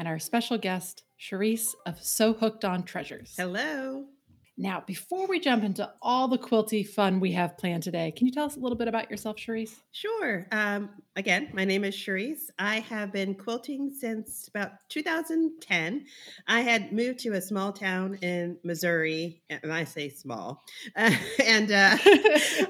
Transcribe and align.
And 0.00 0.08
our 0.08 0.18
special 0.18 0.56
guest, 0.56 1.02
Charisse 1.20 1.74
of 1.84 2.02
So 2.02 2.32
Hooked 2.32 2.64
on 2.64 2.84
Treasures. 2.84 3.34
Hello. 3.36 4.06
Now, 4.60 4.84
before 4.86 5.26
we 5.26 5.40
jump 5.40 5.64
into 5.64 5.90
all 6.02 6.28
the 6.28 6.36
quilty 6.36 6.86
fun 6.86 7.18
we 7.18 7.32
have 7.32 7.56
planned 7.56 7.82
today, 7.82 8.12
can 8.14 8.26
you 8.26 8.32
tell 8.32 8.44
us 8.44 8.56
a 8.56 8.60
little 8.60 8.76
bit 8.76 8.88
about 8.88 9.10
yourself, 9.10 9.36
Charisse? 9.36 9.80
Sure. 9.92 10.46
Um, 10.52 10.90
again, 11.16 11.48
my 11.54 11.64
name 11.64 11.82
is 11.82 11.96
Charisse. 11.96 12.50
I 12.58 12.80
have 12.80 13.10
been 13.10 13.34
quilting 13.34 13.90
since 13.90 14.48
about 14.48 14.72
2010. 14.90 16.04
I 16.46 16.60
had 16.60 16.92
moved 16.92 17.20
to 17.20 17.30
a 17.30 17.40
small 17.40 17.72
town 17.72 18.18
in 18.20 18.58
Missouri, 18.62 19.40
and 19.48 19.72
I 19.72 19.84
say 19.84 20.10
small, 20.10 20.62
uh, 20.94 21.10
and 21.42 21.72
uh, 21.72 21.96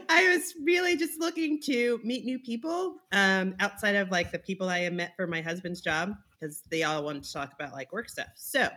I 0.09 0.33
was 0.33 0.55
really 0.63 0.97
just 0.97 1.19
looking 1.19 1.61
to 1.63 1.99
meet 2.05 2.25
new 2.25 2.39
people 2.39 2.99
um, 3.11 3.57
outside 3.59 3.97
of 3.97 4.13
like 4.13 4.31
the 4.31 4.39
people 4.39 4.69
I 4.69 4.79
had 4.79 4.93
met 4.93 5.15
for 5.17 5.27
my 5.27 5.43
husband's 5.43 5.81
job 5.81 6.15
because 6.31 6.63
they 6.71 6.85
all 6.85 7.03
wanted 7.03 7.25
to 7.25 7.33
talk 7.33 7.53
about 7.53 7.73
like 7.73 7.93
work 7.93 8.09
stuff. 8.09 8.29
So, 8.37 8.69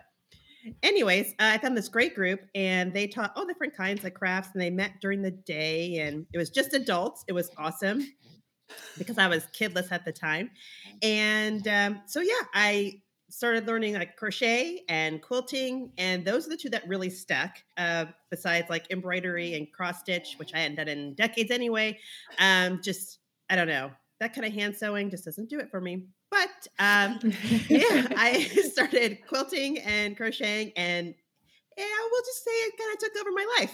anyways, 0.82 1.32
uh, 1.34 1.52
I 1.54 1.58
found 1.58 1.78
this 1.78 1.90
great 1.90 2.16
group 2.16 2.42
and 2.56 2.94
they 2.94 3.08
taught 3.08 3.34
all 3.36 3.46
different 3.46 3.76
kinds 3.76 4.04
of 4.06 4.14
crafts 4.14 4.50
and 4.54 4.62
they 4.62 4.70
met 4.70 4.94
during 5.02 5.22
the 5.22 5.32
day 5.32 5.98
and 6.00 6.26
it 6.34 6.38
was 6.38 6.50
just 6.50 6.74
adults. 6.74 7.24
It 7.28 7.34
was 7.34 7.50
awesome 7.58 8.08
because 8.98 9.18
I 9.18 9.28
was 9.28 9.46
kidless 9.58 9.92
at 9.92 10.06
the 10.06 10.12
time. 10.12 10.50
And 11.02 11.68
um, 11.68 12.02
so, 12.08 12.22
yeah, 12.22 12.42
I 12.54 13.02
started 13.30 13.66
learning 13.66 13.96
like 13.96 14.16
crochet 14.16 14.82
and 14.90 15.20
quilting 15.20 15.92
and 15.98 16.24
those 16.24 16.46
are 16.46 16.52
the 16.52 16.58
two 16.58 16.70
that 16.70 16.88
really 16.88 17.10
stuck 17.10 17.58
uh, 17.78 18.06
besides 18.30 18.70
like 18.70 18.86
embroidery 18.92 19.56
and 19.56 19.72
cross 19.72 20.02
stitch 20.02 20.36
which 20.38 20.54
i 20.54 20.60
hadn't 20.60 20.76
done 20.76 20.88
in 20.88 21.16
decades 21.16 21.50
anyway 21.50 21.98
um, 22.38 22.80
just 22.84 23.18
i 23.50 23.56
don't 23.56 23.68
know 23.68 23.90
that 24.24 24.34
kind 24.34 24.48
of 24.48 24.54
hand 24.54 24.76
sewing 24.76 25.10
just 25.10 25.26
doesn't 25.26 25.50
do 25.50 25.60
it 25.60 25.70
for 25.70 25.82
me 25.82 26.06
but 26.32 26.68
um, 26.80 27.20
yeah 27.70 28.08
i 28.16 28.42
started 28.72 29.18
quilting 29.28 29.80
and 29.80 30.16
crocheting 30.18 30.72
and 30.76 31.14
yeah, 31.78 31.86
we'll 32.12 32.22
just 32.22 32.44
say 32.44 32.52
it 32.52 32.74
kind 32.78 32.94
of 32.94 33.00
took 33.00 33.14
over 33.20 33.32
my 33.32 33.46
life. 33.60 33.72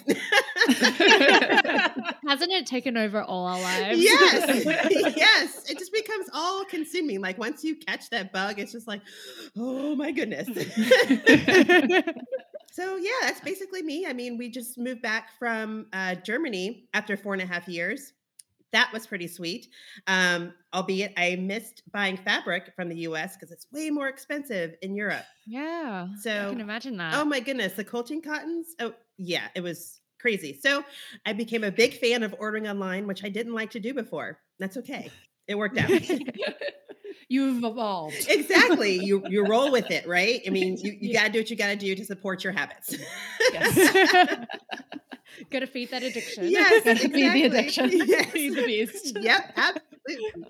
Hasn't 2.28 2.52
it 2.52 2.66
taken 2.66 2.96
over 2.96 3.22
all 3.22 3.46
our 3.46 3.60
lives? 3.60 4.02
yes, 4.02 4.66
yes. 5.18 5.70
It 5.70 5.78
just 5.78 5.92
becomes 5.92 6.28
all 6.34 6.64
consuming. 6.64 7.20
Like 7.20 7.38
once 7.38 7.64
you 7.64 7.76
catch 7.76 8.10
that 8.12 8.32
bug, 8.32 8.58
it's 8.60 8.72
just 8.72 8.88
like, 8.88 9.02
oh 9.58 9.96
my 9.96 10.12
goodness. 10.12 10.48
so 12.72 12.96
yeah, 12.96 13.12
that's 13.24 13.42
basically 13.42 13.82
me. 13.82 14.06
I 14.08 14.14
mean, 14.14 14.38
we 14.38 14.50
just 14.50 14.78
moved 14.78 15.02
back 15.02 15.32
from 15.38 15.88
uh, 15.92 16.16
Germany 16.16 16.88
after 16.94 17.18
four 17.18 17.34
and 17.34 17.42
a 17.42 17.46
half 17.46 17.68
years. 17.68 18.14
That 18.72 18.92
was 18.94 19.08
pretty 19.08 19.28
sweet. 19.28 19.68
Um, 20.08 20.54
albeit 20.74 21.14
I 21.18 21.36
missed 21.36 21.84
buying 21.92 22.18
fabric 22.18 22.74
from 22.76 22.90
the 22.90 22.98
US 22.98 23.36
because 23.36 23.52
it's 23.52 23.68
way 23.72 23.90
more 23.90 24.08
expensive 24.08 24.76
in 24.82 24.96
Europe. 24.96 25.26
Yeah. 25.48 26.08
So 26.22 26.48
I 26.48 26.50
can 26.50 26.62
imagine 26.62 26.98
that. 26.98 27.16
Oh 27.16 27.26
my 27.26 27.40
goodness, 27.40 27.74
the 27.74 27.84
quilting 27.84 28.22
cottons. 28.22 28.76
Oh, 28.80 28.94
yeah, 29.18 29.48
it 29.56 29.62
was 29.62 30.02
crazy. 30.20 30.60
So 30.62 30.84
I 31.26 31.34
became 31.34 31.64
a 31.64 31.72
big 31.72 31.94
fan 32.00 32.24
of 32.24 32.36
ordering 32.40 32.68
online, 32.68 33.08
which 33.08 33.24
I 33.24 33.30
didn't 33.30 33.54
like 33.54 33.72
to 33.72 33.80
do 33.80 33.94
before. 33.94 34.40
That's 34.60 34.78
okay. 34.78 35.10
It 35.48 35.58
worked 35.58 35.78
out. 35.78 35.90
You've 37.30 37.64
evolved. 37.64 38.26
exactly. 38.28 38.98
You 39.04 39.24
you 39.30 39.46
roll 39.46 39.72
with 39.72 39.92
it, 39.92 40.08
right? 40.08 40.42
I 40.46 40.50
mean, 40.50 40.78
you, 40.82 40.98
you 41.00 41.14
gotta 41.14 41.30
do 41.32 41.40
what 41.40 41.50
you 41.50 41.56
gotta 41.56 41.76
do 41.76 41.96
to 41.96 42.04
support 42.04 42.44
your 42.44 42.54
habits. 42.54 42.96
Yes. 43.54 44.46
Gotta 45.52 45.68
feed 45.68 45.92
that 45.92 46.04
addiction. 46.04 46.46
yes, 46.52 46.84
Gotta 46.84 47.00
feed 47.00 47.14
the 47.14 47.44
addiction. 47.46 47.90
Yes. 48.08 48.32
Feed 48.32 48.56
the 48.56 48.66
beast. 48.66 49.18
yep, 49.22 49.54
absolutely. 49.56 50.44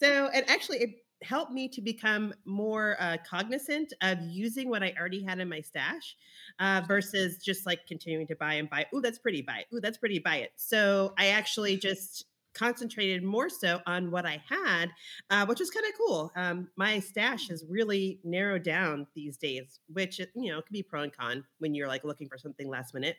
So, 0.00 0.28
and 0.34 0.48
actually, 0.48 0.78
it 0.78 0.90
helped 1.22 1.52
me 1.52 1.68
to 1.68 1.80
become 1.80 2.32
more 2.44 2.96
uh, 2.98 3.18
cognizant 3.28 3.92
of 4.02 4.18
using 4.22 4.68
what 4.68 4.82
I 4.82 4.94
already 4.98 5.22
had 5.22 5.38
in 5.38 5.48
my 5.48 5.60
stash 5.60 6.16
uh, 6.58 6.82
versus 6.88 7.38
just 7.38 7.66
like 7.66 7.86
continuing 7.86 8.26
to 8.28 8.34
buy 8.36 8.54
and 8.54 8.68
buy. 8.68 8.86
Ooh, 8.94 9.00
that's 9.00 9.18
pretty. 9.18 9.42
Buy 9.42 9.58
it. 9.70 9.74
Ooh, 9.76 9.80
that's 9.80 9.98
pretty. 9.98 10.18
Buy 10.18 10.36
it. 10.36 10.50
So 10.56 11.14
I 11.18 11.28
actually 11.28 11.76
just 11.76 12.24
concentrated 12.54 13.22
more 13.22 13.48
so 13.48 13.80
on 13.86 14.10
what 14.10 14.26
I 14.26 14.42
had, 14.48 14.90
uh, 15.30 15.46
which 15.46 15.60
was 15.60 15.70
kind 15.70 15.86
of 15.86 15.92
cool. 15.98 16.32
Um, 16.36 16.68
my 16.76 17.00
stash 17.00 17.48
has 17.48 17.64
really 17.68 18.20
narrowed 18.24 18.62
down 18.62 19.06
these 19.14 19.36
days, 19.36 19.80
which 19.92 20.18
you 20.34 20.52
know 20.52 20.60
can 20.62 20.72
be 20.72 20.82
pro 20.82 21.02
and 21.02 21.12
con 21.12 21.44
when 21.58 21.74
you're 21.74 21.88
like 21.88 22.04
looking 22.04 22.28
for 22.28 22.38
something 22.38 22.68
last 22.68 22.94
minute. 22.94 23.16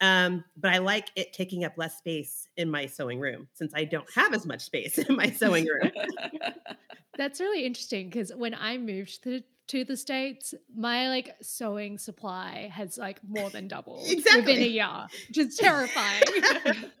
Um, 0.00 0.44
but 0.56 0.74
I 0.74 0.78
like 0.78 1.10
it 1.16 1.32
taking 1.32 1.64
up 1.64 1.72
less 1.76 1.96
space 1.98 2.48
in 2.56 2.70
my 2.70 2.86
sewing 2.86 3.18
room 3.18 3.48
since 3.54 3.72
I 3.74 3.84
don't 3.84 4.08
have 4.14 4.34
as 4.34 4.46
much 4.46 4.62
space 4.62 4.98
in 5.08 5.16
my 5.16 5.30
sewing 5.30 5.66
room. 5.66 5.90
That's 7.16 7.40
really 7.40 7.64
interesting 7.64 8.08
because 8.08 8.32
when 8.34 8.54
I 8.54 8.76
moved 8.76 9.22
to 9.24 9.42
to 9.68 9.84
the 9.84 9.96
states, 9.96 10.54
my 10.76 11.08
like 11.08 11.34
sewing 11.42 11.98
supply 11.98 12.70
has 12.72 12.98
like 12.98 13.18
more 13.26 13.50
than 13.50 13.66
doubled 13.66 14.08
within 14.08 14.48
a 14.48 14.66
year, 14.66 15.06
which 15.28 15.38
is 15.38 15.56
terrifying. 15.56 16.22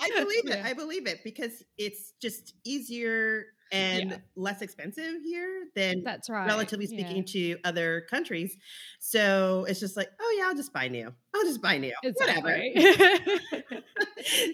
I 0.00 0.10
believe 0.22 0.46
it. 0.46 0.64
I 0.64 0.72
believe 0.72 1.06
it 1.06 1.20
because 1.24 1.62
it's 1.78 2.12
just 2.20 2.54
easier 2.64 3.44
and 3.72 4.10
Yeah. 4.10 4.16
less 4.34 4.62
expensive 4.62 5.22
here 5.24 5.66
than 5.76 6.02
That's 6.02 6.28
right. 6.28 6.44
relatively 6.46 6.86
Yeah. 6.86 7.04
speaking 7.06 7.24
to 7.26 7.56
other 7.62 8.04
countries. 8.10 8.56
So 8.98 9.64
it's 9.68 9.78
just 9.78 9.96
like, 9.96 10.08
oh 10.20 10.34
yeah, 10.36 10.46
I'll 10.48 10.56
just 10.56 10.72
buy 10.72 10.88
new. 10.88 11.12
I'll 11.34 11.44
just 11.44 11.62
buy 11.62 11.78
new. 11.78 11.92
Whatever. 12.02 12.48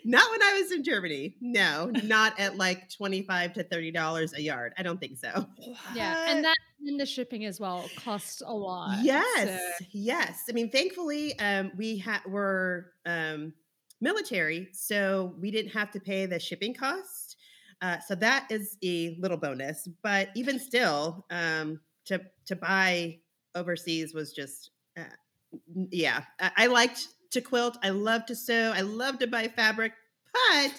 Not 0.04 0.30
when 0.30 0.42
I 0.42 0.60
was 0.60 0.72
in 0.72 0.84
Germany. 0.84 1.36
No, 1.40 1.90
not 2.04 2.38
at 2.38 2.56
like 2.56 2.90
twenty-five 2.90 3.54
to 3.54 3.64
thirty 3.64 3.90
dollars 3.90 4.32
a 4.34 4.40
yard. 4.40 4.72
I 4.78 4.82
don't 4.82 5.00
think 5.00 5.16
so. 5.18 5.46
yeah, 5.94 6.30
and 6.30 6.44
that 6.44 6.54
and 6.86 7.00
the 7.00 7.06
shipping 7.06 7.44
as 7.46 7.58
well 7.58 7.88
costs 7.96 8.42
a 8.44 8.52
lot. 8.52 8.98
Yes, 9.02 9.48
so- 9.78 9.84
yes. 9.92 10.42
I 10.48 10.52
mean, 10.52 10.70
thankfully, 10.70 11.38
um, 11.38 11.72
we 11.76 11.98
ha- 11.98 12.22
were 12.28 12.92
um, 13.06 13.54
military, 14.00 14.68
so 14.72 15.34
we 15.40 15.50
didn't 15.50 15.72
have 15.72 15.90
to 15.92 16.00
pay 16.00 16.26
the 16.26 16.38
shipping 16.38 16.74
cost. 16.74 17.36
Uh, 17.82 17.98
so 18.00 18.14
that 18.14 18.46
is 18.50 18.76
a 18.82 19.16
little 19.20 19.36
bonus. 19.36 19.88
But 20.02 20.30
even 20.34 20.58
still, 20.58 21.26
um, 21.30 21.80
to 22.06 22.20
to 22.46 22.56
buy 22.56 23.18
overseas 23.54 24.14
was 24.14 24.32
just, 24.32 24.70
uh, 24.96 25.02
yeah. 25.90 26.22
I, 26.40 26.50
I 26.56 26.66
liked 26.66 27.08
to 27.32 27.40
quilt. 27.40 27.78
I 27.82 27.90
love 27.90 28.26
to 28.26 28.34
sew. 28.34 28.72
I 28.74 28.80
love 28.82 29.18
to 29.18 29.26
buy 29.26 29.48
fabric, 29.48 29.92
but 30.32 30.72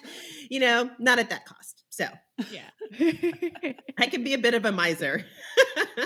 you 0.50 0.60
know, 0.60 0.90
not 1.00 1.20
at 1.20 1.30
that 1.30 1.46
cost. 1.46 1.84
So 1.90 2.08
yeah. 2.52 2.70
I 3.98 4.08
can 4.08 4.24
be 4.24 4.34
a 4.34 4.38
bit 4.38 4.54
of 4.54 4.66
a 4.66 4.72
miser. 4.72 5.26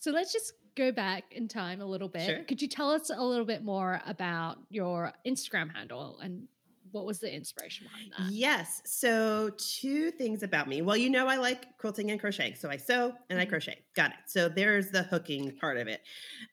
So 0.00 0.10
let's 0.12 0.32
just 0.32 0.54
go 0.76 0.92
back 0.92 1.24
in 1.32 1.48
time 1.48 1.80
a 1.80 1.86
little 1.86 2.08
bit. 2.08 2.26
Sure. 2.26 2.42
Could 2.44 2.62
you 2.62 2.68
tell 2.68 2.90
us 2.90 3.10
a 3.10 3.22
little 3.22 3.44
bit 3.44 3.62
more 3.64 4.00
about 4.06 4.58
your 4.70 5.12
Instagram 5.26 5.72
handle 5.74 6.18
and 6.22 6.46
what 6.92 7.06
was 7.06 7.20
the 7.20 7.32
inspiration 7.32 7.86
behind 7.86 8.10
that? 8.18 8.34
Yes. 8.34 8.82
So, 8.84 9.50
two 9.56 10.10
things 10.10 10.42
about 10.42 10.66
me. 10.68 10.82
Well, 10.82 10.96
you 10.96 11.08
know, 11.08 11.28
I 11.28 11.36
like 11.36 11.78
quilting 11.78 12.10
and 12.10 12.18
crocheting. 12.18 12.56
So, 12.56 12.68
I 12.68 12.78
sew 12.78 13.12
and 13.28 13.38
I 13.38 13.46
Mhm. 13.46 13.50
crochet. 13.50 13.78
Got 13.94 14.10
it. 14.10 14.16
So, 14.26 14.48
there's 14.48 14.90
the 14.90 15.04
hooking 15.04 15.56
part 15.56 15.76
of 15.76 15.86
it. 15.86 16.00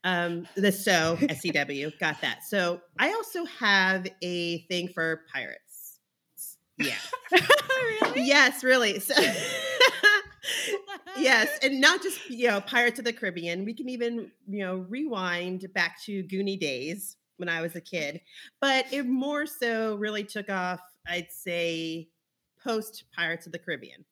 Um, 0.04 0.48
the 0.56 0.72
sew, 0.72 1.18
SCW, 1.22 1.92
got 2.00 2.22
that. 2.22 2.44
So, 2.44 2.82
I 3.00 3.14
also 3.14 3.46
have 3.46 4.06
a 4.22 4.60
thing 4.68 4.90
for 4.90 5.24
pirates. 5.34 5.98
Yeah. 6.78 6.94
really? 7.32 8.22
yes, 8.22 8.64
really. 8.64 9.00
So, 9.00 9.16
yes. 11.18 11.50
And 11.62 11.80
not 11.82 12.02
just, 12.02 12.20
you 12.30 12.48
know, 12.48 12.62
Pirates 12.62 13.00
of 13.00 13.06
the 13.06 13.14
Caribbean. 13.14 13.66
We 13.66 13.74
can 13.74 13.90
even, 13.90 14.32
you 14.48 14.60
know, 14.60 14.78
rewind 14.90 15.72
back 15.74 16.02
to 16.06 16.24
Goonie 16.24 16.60
days 16.60 17.18
when 17.38 17.50
I 17.50 17.62
was 17.62 17.76
a 17.76 17.82
kid. 17.82 18.22
But 18.60 18.92
it 18.92 19.06
more 19.06 19.46
so 19.46 19.96
really 19.96 20.24
took 20.24 20.50
off, 20.50 20.82
I'd 21.08 21.32
say, 21.32 22.10
post 22.64 23.06
Pirates 23.16 23.46
of 23.46 23.52
the 23.52 23.60
Caribbean. 23.60 24.06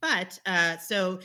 But 0.00 0.38
uh, 0.46 0.78
so 0.78 1.20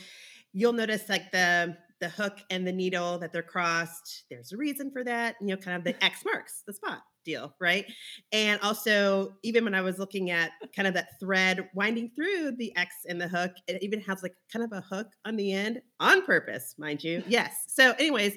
you'll 0.52 0.72
notice 0.72 1.08
like 1.08 1.30
the 1.32 1.76
the 2.00 2.08
hook 2.08 2.38
and 2.48 2.66
the 2.66 2.72
needle 2.72 3.18
that 3.18 3.30
they're 3.30 3.42
crossed. 3.42 4.24
There's 4.30 4.52
a 4.52 4.56
reason 4.56 4.90
for 4.90 5.04
that. 5.04 5.36
You 5.40 5.48
know, 5.48 5.56
kind 5.56 5.76
of 5.76 5.84
the 5.84 6.02
X 6.02 6.24
marks 6.24 6.62
the 6.66 6.72
spot. 6.72 7.02
Deal, 7.24 7.54
right? 7.60 7.86
And 8.32 8.60
also, 8.60 9.36
even 9.42 9.64
when 9.64 9.74
I 9.74 9.80
was 9.80 9.98
looking 9.98 10.30
at 10.30 10.52
kind 10.74 10.88
of 10.88 10.94
that 10.94 11.18
thread 11.20 11.68
winding 11.74 12.10
through 12.16 12.52
the 12.56 12.74
X 12.76 12.94
and 13.08 13.20
the 13.20 13.28
hook, 13.28 13.52
it 13.66 13.82
even 13.82 14.00
has 14.02 14.22
like 14.22 14.34
kind 14.52 14.64
of 14.64 14.72
a 14.72 14.80
hook 14.80 15.08
on 15.24 15.36
the 15.36 15.52
end 15.52 15.82
on 15.98 16.22
purpose, 16.22 16.74
mind 16.78 17.02
you. 17.04 17.22
Yes. 17.26 17.64
So, 17.68 17.92
anyways, 17.92 18.36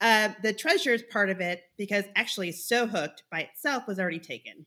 uh, 0.00 0.30
the 0.42 0.52
treasures 0.52 1.02
part 1.10 1.30
of 1.30 1.40
it, 1.40 1.62
because 1.76 2.04
actually, 2.14 2.52
So 2.52 2.86
Hooked 2.86 3.24
by 3.30 3.40
itself 3.40 3.86
was 3.86 3.98
already 3.98 4.18
taken. 4.18 4.66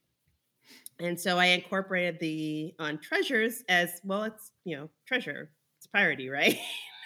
And 0.99 1.19
so 1.19 1.37
I 1.37 1.45
incorporated 1.47 2.19
the 2.19 2.73
on 2.77 2.97
treasures 2.99 3.63
as 3.69 4.01
well. 4.03 4.23
It's, 4.23 4.51
you 4.65 4.75
know, 4.75 4.89
treasure, 5.07 5.51
it's 5.77 5.87
priority, 5.87 6.29
right? 6.29 6.59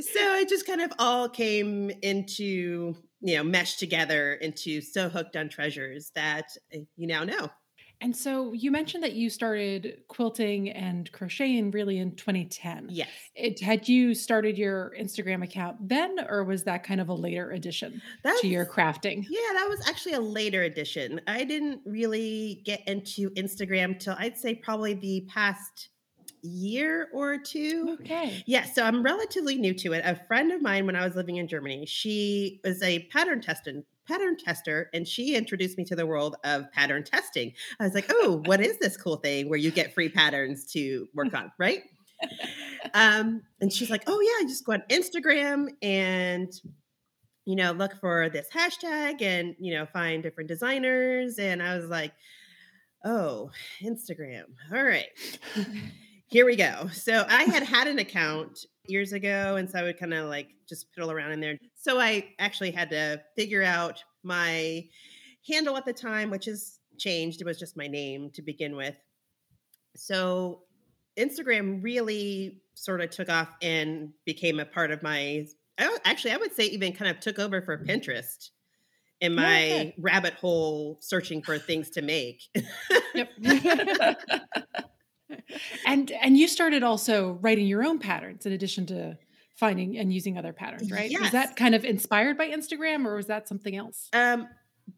so 0.00 0.36
it 0.36 0.48
just 0.48 0.66
kind 0.66 0.80
of 0.80 0.92
all 0.98 1.28
came 1.28 1.90
into 2.02 2.94
you 3.20 3.36
know 3.36 3.44
meshed 3.44 3.78
together 3.78 4.34
into 4.34 4.80
so 4.80 5.08
hooked 5.08 5.36
on 5.36 5.48
treasures 5.48 6.10
that 6.14 6.46
uh, 6.74 6.78
you 6.96 7.06
now 7.06 7.24
know. 7.24 7.50
And 8.00 8.16
so 8.16 8.52
you 8.52 8.72
mentioned 8.72 9.04
that 9.04 9.12
you 9.12 9.30
started 9.30 10.02
quilting 10.08 10.70
and 10.70 11.10
crocheting 11.12 11.70
really 11.70 11.98
in 11.98 12.16
2010 12.16 12.88
yes. 12.90 13.08
It 13.36 13.62
had 13.62 13.88
you 13.88 14.12
started 14.12 14.58
your 14.58 14.92
instagram 15.00 15.44
account 15.44 15.76
then 15.88 16.16
or 16.28 16.42
was 16.42 16.64
that 16.64 16.82
kind 16.82 17.00
of 17.00 17.08
a 17.08 17.14
later 17.14 17.52
addition 17.52 18.02
That's, 18.24 18.40
to 18.40 18.48
your 18.48 18.66
crafting? 18.66 19.24
Yeah 19.30 19.52
that 19.54 19.68
was 19.68 19.88
actually 19.88 20.14
a 20.14 20.20
later 20.20 20.64
addition. 20.64 21.20
I 21.28 21.44
didn't 21.44 21.80
really 21.86 22.62
get 22.64 22.82
into 22.88 23.30
instagram 23.30 24.00
till 24.00 24.16
i'd 24.18 24.36
say 24.36 24.56
probably 24.56 24.94
the 24.94 25.24
past 25.28 25.90
year 26.42 27.08
or 27.12 27.38
two. 27.38 27.96
Okay. 28.00 28.42
Yeah, 28.46 28.64
so 28.64 28.82
I'm 28.82 29.02
relatively 29.02 29.56
new 29.56 29.74
to 29.74 29.92
it. 29.92 30.02
A 30.04 30.16
friend 30.26 30.52
of 30.52 30.60
mine 30.60 30.86
when 30.86 30.96
I 30.96 31.04
was 31.04 31.14
living 31.14 31.36
in 31.36 31.46
Germany, 31.48 31.86
she 31.86 32.60
was 32.64 32.82
a 32.82 33.00
pattern 33.06 33.40
tester 33.40 33.84
pattern 34.08 34.36
tester 34.36 34.90
and 34.92 35.06
she 35.06 35.36
introduced 35.36 35.78
me 35.78 35.84
to 35.84 35.94
the 35.94 36.04
world 36.04 36.34
of 36.44 36.70
pattern 36.72 37.04
testing. 37.04 37.52
I 37.78 37.84
was 37.84 37.94
like, 37.94 38.06
"Oh, 38.10 38.42
what 38.46 38.60
is 38.60 38.78
this 38.78 38.96
cool 38.96 39.16
thing 39.16 39.48
where 39.48 39.58
you 39.58 39.70
get 39.70 39.94
free 39.94 40.08
patterns 40.08 40.66
to 40.72 41.08
work 41.14 41.32
on, 41.34 41.52
right?" 41.58 41.82
um 42.94 43.42
and 43.60 43.72
she's 43.72 43.90
like, 43.90 44.02
"Oh 44.08 44.20
yeah, 44.20 44.48
just 44.48 44.64
go 44.64 44.72
on 44.72 44.82
Instagram 44.90 45.68
and 45.82 46.52
you 47.44 47.56
know, 47.56 47.72
look 47.72 47.96
for 48.00 48.28
this 48.28 48.46
hashtag 48.54 49.20
and, 49.20 49.56
you 49.58 49.74
know, 49.74 49.86
find 49.86 50.22
different 50.22 50.48
designers." 50.48 51.38
And 51.38 51.62
I 51.62 51.76
was 51.76 51.86
like, 51.86 52.12
"Oh, 53.04 53.50
Instagram. 53.82 54.44
All 54.72 54.82
right." 54.82 55.06
Here 56.32 56.46
we 56.46 56.56
go. 56.56 56.88
So 56.94 57.26
I 57.28 57.44
had 57.44 57.62
had 57.62 57.86
an 57.86 57.98
account 57.98 58.64
years 58.86 59.12
ago, 59.12 59.56
and 59.56 59.68
so 59.68 59.78
I 59.78 59.82
would 59.82 59.98
kind 59.98 60.14
of 60.14 60.30
like 60.30 60.48
just 60.66 60.86
fiddle 60.94 61.10
around 61.10 61.32
in 61.32 61.40
there. 61.40 61.58
So 61.74 62.00
I 62.00 62.30
actually 62.38 62.70
had 62.70 62.88
to 62.88 63.20
figure 63.36 63.62
out 63.62 64.02
my 64.22 64.88
handle 65.46 65.76
at 65.76 65.84
the 65.84 65.92
time, 65.92 66.30
which 66.30 66.46
has 66.46 66.78
changed. 66.98 67.42
It 67.42 67.44
was 67.44 67.58
just 67.58 67.76
my 67.76 67.86
name 67.86 68.30
to 68.30 68.40
begin 68.40 68.76
with. 68.76 68.96
So 69.94 70.62
Instagram 71.18 71.82
really 71.82 72.62
sort 72.72 73.02
of 73.02 73.10
took 73.10 73.28
off 73.28 73.50
and 73.60 74.14
became 74.24 74.58
a 74.58 74.64
part 74.64 74.90
of 74.90 75.02
my. 75.02 75.46
Actually, 75.78 76.32
I 76.32 76.38
would 76.38 76.54
say 76.54 76.64
even 76.64 76.94
kind 76.94 77.10
of 77.10 77.20
took 77.20 77.38
over 77.38 77.60
for 77.60 77.76
Pinterest 77.76 78.48
in 79.20 79.32
oh, 79.32 79.42
my 79.42 79.66
yeah. 79.66 79.90
rabbit 79.98 80.32
hole 80.32 80.96
searching 81.02 81.42
for 81.42 81.58
things 81.58 81.90
to 81.90 82.00
make. 82.00 82.40
yep. 83.14 83.28
and 85.86 86.10
and 86.10 86.36
you 86.36 86.48
started 86.48 86.82
also 86.82 87.38
writing 87.40 87.66
your 87.66 87.84
own 87.84 87.98
patterns 87.98 88.46
in 88.46 88.52
addition 88.52 88.86
to 88.86 89.18
finding 89.54 89.96
and 89.96 90.12
using 90.12 90.38
other 90.38 90.52
patterns, 90.52 90.90
right? 90.90 91.10
Yes. 91.10 91.20
Was 91.20 91.30
that 91.32 91.56
kind 91.56 91.74
of 91.74 91.84
inspired 91.84 92.36
by 92.36 92.48
Instagram 92.48 93.06
or 93.06 93.16
was 93.16 93.26
that 93.26 93.48
something 93.48 93.76
else? 93.76 94.08
Um, 94.12 94.48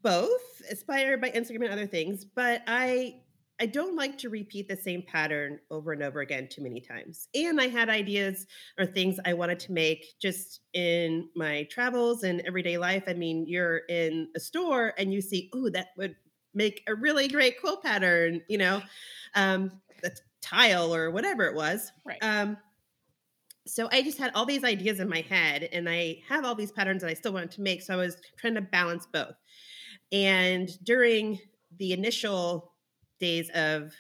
both 0.03 0.63
inspired 0.71 1.21
by 1.21 1.31
Instagram 1.31 1.65
and 1.65 1.73
other 1.73 1.87
things, 1.87 2.25
but 2.25 2.63
I 2.67 3.17
I 3.61 3.67
don't 3.67 3.95
like 3.95 4.19
to 4.19 4.31
repeat 4.31 4.69
the 4.69 4.77
same 4.77 5.03
pattern 5.03 5.61
over 5.71 5.93
and 5.93 6.03
over 6.03 6.21
again 6.21 6.49
too 6.51 6.63
many 6.63 6.81
times. 6.81 7.29
And 7.35 7.61
I 7.61 7.69
had 7.69 7.89
ideas 7.89 8.47
or 8.79 8.87
things 8.87 9.19
I 9.25 9.35
wanted 9.35 9.61
to 9.61 9.73
make 9.73 10.05
just 10.21 10.61
in 10.73 11.29
my 11.37 11.69
travels 11.71 12.25
and 12.25 12.41
everyday 12.47 12.79
life. 12.79 13.05
I 13.07 13.15
mean, 13.15 13.45
you're 13.47 13.83
in 13.89 14.29
a 14.35 14.41
store 14.41 14.93
and 14.99 15.13
you 15.13 15.21
see, 15.21 15.51
oh, 15.55 15.71
that 15.71 15.89
would 15.97 16.17
make 16.55 16.83
a 16.89 16.95
really 16.95 17.29
great 17.29 17.61
quilt 17.61 17.83
pattern, 17.83 18.43
you 18.49 18.59
know. 18.59 18.83
Um, 19.35 19.81
tile 20.45 20.95
or 20.95 21.11
whatever 21.11 21.45
it 21.45 21.55
was. 21.55 21.91
Right. 22.05 22.19
Um, 22.23 22.57
so 23.67 23.89
I 23.91 24.03
just 24.03 24.19
had 24.19 24.31
all 24.35 24.45
these 24.45 24.63
ideas 24.63 25.01
in 25.01 25.09
my 25.09 25.23
head, 25.23 25.69
and 25.73 25.89
I 25.89 26.19
have 26.29 26.45
all 26.45 26.55
these 26.55 26.71
patterns 26.71 27.03
that 27.03 27.11
I 27.11 27.15
still 27.15 27.33
wanted 27.33 27.51
to 27.53 27.63
make. 27.63 27.81
So 27.81 27.95
I 27.95 27.97
was 27.97 28.19
trying 28.37 28.55
to 28.55 28.61
balance 28.61 29.07
both. 29.11 29.35
And 30.13 30.69
during 30.85 31.39
the 31.79 31.93
initial 31.93 32.73
days 33.19 33.49
of 33.55 33.93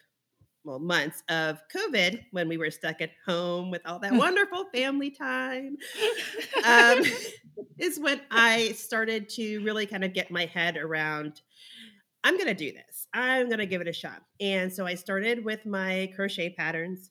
well 0.65 0.79
months 0.79 1.23
of 1.29 1.61
covid 1.75 2.25
when 2.33 2.49
we 2.49 2.57
were 2.57 2.71
stuck 2.71 3.01
at 3.01 3.11
home 3.27 3.71
with 3.71 3.83
all 3.87 3.99
that 3.99 4.13
wonderful 4.13 4.65
family 4.75 5.11
time 5.11 5.77
um, 6.65 7.03
is 7.79 8.01
when 8.01 8.21
i 8.31 8.73
started 8.73 9.29
to 9.29 9.63
really 9.63 9.87
kind 9.87 10.05
of 10.05 10.13
get 10.13 10.31
my 10.31 10.47
head 10.47 10.77
around 10.77 11.43
I'm 12.25 12.37
going 12.37 12.49
to 12.49 12.55
do 12.55 12.73
this. 12.73 13.07
I'm 13.13 13.47
going 13.49 13.59
to 13.59 13.67
give 13.67 13.83
it 13.83 13.87
a 13.87 13.93
shot. 13.93 14.23
And 14.41 14.73
so 14.73 14.87
I 14.87 14.95
started 14.95 15.45
with 15.45 15.65
my 15.67 16.11
crochet 16.17 16.51
patterns. 16.51 17.11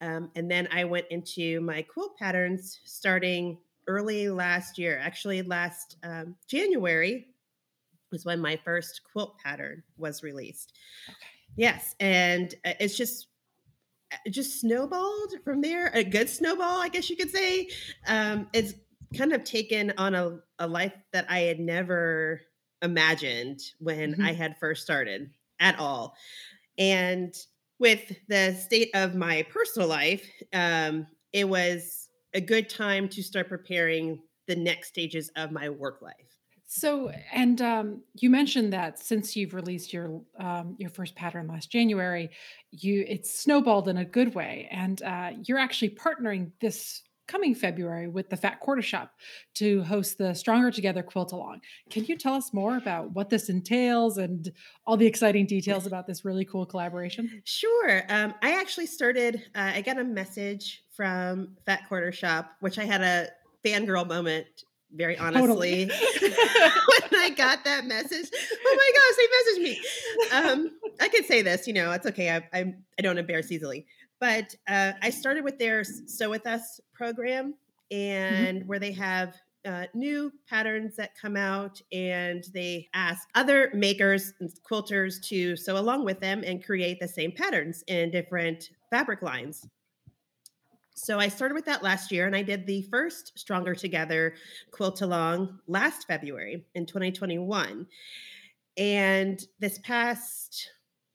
Um, 0.00 0.30
and 0.36 0.50
then 0.50 0.68
I 0.72 0.84
went 0.84 1.06
into 1.10 1.60
my 1.60 1.82
quilt 1.82 2.16
patterns 2.16 2.80
starting 2.84 3.58
early 3.88 4.30
last 4.30 4.78
year. 4.78 4.98
Actually, 5.02 5.42
last 5.42 5.96
um, 6.04 6.36
January 6.48 7.26
was 8.12 8.24
when 8.24 8.40
my 8.40 8.56
first 8.64 9.00
quilt 9.10 9.36
pattern 9.44 9.82
was 9.96 10.22
released. 10.22 10.72
Okay. 11.08 11.18
Yes. 11.56 11.94
And 11.98 12.54
uh, 12.64 12.74
it's 12.78 12.96
just, 12.96 13.26
uh, 14.12 14.16
it 14.24 14.30
just 14.30 14.60
snowballed 14.60 15.34
from 15.44 15.60
there. 15.60 15.90
A 15.92 16.04
good 16.04 16.28
snowball, 16.28 16.80
I 16.80 16.88
guess 16.88 17.10
you 17.10 17.16
could 17.16 17.30
say. 17.30 17.68
Um, 18.06 18.48
it's 18.52 18.74
kind 19.16 19.32
of 19.32 19.44
taken 19.44 19.92
on 19.98 20.14
a, 20.14 20.38
a 20.58 20.66
life 20.66 20.94
that 21.12 21.26
I 21.28 21.40
had 21.40 21.58
never 21.58 22.42
imagined 22.82 23.60
when 23.78 24.12
mm-hmm. 24.12 24.24
I 24.24 24.32
had 24.32 24.58
first 24.58 24.82
started 24.82 25.30
at 25.60 25.78
all. 25.78 26.14
And 26.78 27.34
with 27.78 28.12
the 28.28 28.54
state 28.54 28.90
of 28.94 29.14
my 29.14 29.42
personal 29.50 29.88
life, 29.88 30.28
um, 30.52 31.06
it 31.32 31.48
was 31.48 32.08
a 32.34 32.40
good 32.40 32.68
time 32.68 33.08
to 33.10 33.22
start 33.22 33.48
preparing 33.48 34.20
the 34.46 34.56
next 34.56 34.88
stages 34.88 35.30
of 35.36 35.52
my 35.52 35.68
work 35.68 36.02
life. 36.02 36.14
So, 36.66 37.12
and 37.32 37.60
um, 37.60 38.02
you 38.14 38.30
mentioned 38.30 38.72
that 38.72 38.98
since 38.98 39.36
you've 39.36 39.52
released 39.52 39.92
your 39.92 40.22
um, 40.38 40.74
your 40.78 40.88
first 40.88 41.14
pattern 41.14 41.46
last 41.46 41.70
January, 41.70 42.30
you 42.70 43.04
it's 43.06 43.38
snowballed 43.38 43.88
in 43.88 43.98
a 43.98 44.06
good 44.06 44.34
way, 44.34 44.68
and 44.70 45.02
uh, 45.02 45.32
you're 45.44 45.58
actually 45.58 45.90
partnering 45.90 46.52
this 46.62 47.02
coming 47.26 47.54
February 47.54 48.08
with 48.08 48.28
the 48.30 48.36
Fat 48.36 48.60
Quarter 48.60 48.82
Shop 48.82 49.12
to 49.54 49.82
host 49.82 50.18
the 50.18 50.34
Stronger 50.34 50.70
Together 50.70 51.02
Quilt 51.02 51.32
Along. 51.32 51.60
Can 51.90 52.04
you 52.04 52.16
tell 52.16 52.34
us 52.34 52.52
more 52.52 52.76
about 52.76 53.12
what 53.12 53.30
this 53.30 53.48
entails 53.48 54.18
and 54.18 54.52
all 54.86 54.96
the 54.96 55.06
exciting 55.06 55.46
details 55.46 55.86
about 55.86 56.06
this 56.06 56.24
really 56.24 56.44
cool 56.44 56.66
collaboration? 56.66 57.42
Sure. 57.44 58.02
Um, 58.08 58.34
I 58.42 58.58
actually 58.60 58.86
started, 58.86 59.42
uh, 59.54 59.72
I 59.74 59.80
got 59.82 59.98
a 59.98 60.04
message 60.04 60.82
from 60.94 61.56
Fat 61.64 61.88
Quarter 61.88 62.12
Shop, 62.12 62.52
which 62.60 62.78
I 62.78 62.84
had 62.84 63.00
a 63.00 63.28
fangirl 63.64 64.06
moment 64.06 64.46
very 64.94 65.16
honestly 65.18 65.40
totally. 65.40 65.84
when 66.20 67.20
I 67.20 67.30
got 67.36 67.64
that 67.64 67.86
message. 67.86 68.28
Oh 68.66 68.76
my 68.76 68.92
gosh, 68.98 69.16
they 69.16 69.26
messaged 69.38 69.62
me. 69.62 69.80
Um, 70.32 70.78
I 71.00 71.08
could 71.08 71.24
say 71.24 71.42
this, 71.42 71.66
you 71.66 71.72
know, 71.72 71.92
it's 71.92 72.06
okay. 72.06 72.30
I, 72.30 72.58
I, 72.58 72.74
I 72.98 73.02
don't 73.02 73.18
embarrass 73.18 73.50
easily. 73.50 73.86
But 74.22 74.54
uh, 74.68 74.92
I 75.02 75.10
started 75.10 75.42
with 75.42 75.58
their 75.58 75.82
Sew 75.82 76.30
With 76.30 76.46
Us 76.46 76.80
program, 76.94 77.54
mm-hmm. 77.92 77.96
and 77.96 78.58
mm-hmm. 78.58 78.68
where 78.68 78.78
they 78.78 78.92
have 78.92 79.34
uh, 79.64 79.86
new 79.94 80.32
patterns 80.48 80.94
that 80.94 81.18
come 81.20 81.36
out 81.36 81.82
and 81.90 82.44
they 82.54 82.88
ask 82.94 83.28
other 83.34 83.72
makers 83.74 84.32
and 84.38 84.48
quilters 84.62 85.20
to 85.26 85.56
sew 85.56 85.76
along 85.76 86.04
with 86.04 86.20
them 86.20 86.44
and 86.46 86.64
create 86.64 87.00
the 87.00 87.08
same 87.08 87.32
patterns 87.32 87.82
in 87.88 88.12
different 88.12 88.70
fabric 88.90 89.22
lines. 89.22 89.66
So 90.94 91.18
I 91.18 91.26
started 91.26 91.54
with 91.54 91.64
that 91.64 91.82
last 91.82 92.12
year 92.12 92.28
and 92.28 92.36
I 92.36 92.42
did 92.42 92.64
the 92.64 92.82
first 92.92 93.36
Stronger 93.36 93.74
Together 93.74 94.34
quilt 94.70 95.02
along 95.02 95.58
last 95.66 96.06
February 96.06 96.64
in 96.76 96.86
2021. 96.86 97.88
And 98.76 99.44
this 99.58 99.80
past 99.80 100.70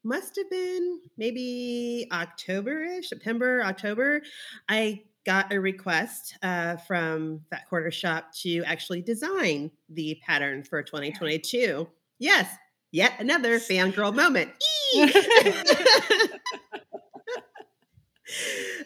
must 0.07 0.37
have 0.37 0.49
been 0.49 1.01
maybe 1.17 2.07
October-ish, 2.11 3.09
September, 3.09 3.61
October. 3.63 4.21
I 4.69 5.03
got 5.25 5.51
a 5.51 5.59
request 5.59 6.37
uh, 6.41 6.77
from 6.77 7.41
Fat 7.49 7.67
Quarter 7.67 7.91
Shop 7.91 8.31
to 8.43 8.63
actually 8.63 9.01
design 9.01 9.69
the 9.89 10.17
pattern 10.25 10.63
for 10.63 10.81
2022. 10.81 11.85
Yes, 12.19 12.49
yet 12.91 13.13
another 13.19 13.59
fangirl 13.59 14.15
moment. 14.15 14.51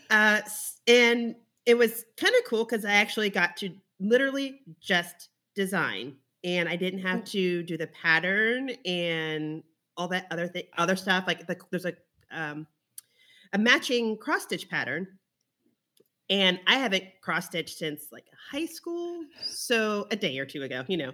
uh, 0.09 0.41
and 0.87 1.35
it 1.67 1.77
was 1.77 2.03
kind 2.17 2.33
of 2.35 2.43
cool 2.49 2.65
because 2.65 2.83
I 2.83 2.93
actually 2.93 3.29
got 3.29 3.57
to 3.57 3.69
literally 3.99 4.61
just 4.81 5.29
design 5.53 6.15
and 6.43 6.67
I 6.67 6.75
didn't 6.75 7.01
have 7.01 7.23
to 7.25 7.61
do 7.61 7.77
the 7.77 7.85
pattern 7.87 8.71
and 8.83 9.61
all 10.01 10.07
that 10.07 10.25
other 10.31 10.47
thing, 10.47 10.63
other 10.77 10.95
stuff. 10.95 11.25
Like 11.27 11.45
the, 11.45 11.55
there's 11.69 11.85
a 11.85 11.93
um, 12.31 12.65
a 13.53 13.57
matching 13.57 14.17
cross 14.17 14.43
stitch 14.43 14.67
pattern, 14.67 15.07
and 16.29 16.59
I 16.65 16.75
haven't 16.75 17.03
cross 17.21 17.45
stitched 17.45 17.77
since 17.77 18.07
like 18.11 18.25
high 18.51 18.65
school, 18.65 19.23
so 19.45 20.07
a 20.09 20.15
day 20.15 20.39
or 20.39 20.45
two 20.45 20.63
ago, 20.63 20.83
you 20.87 20.97
know. 20.97 21.11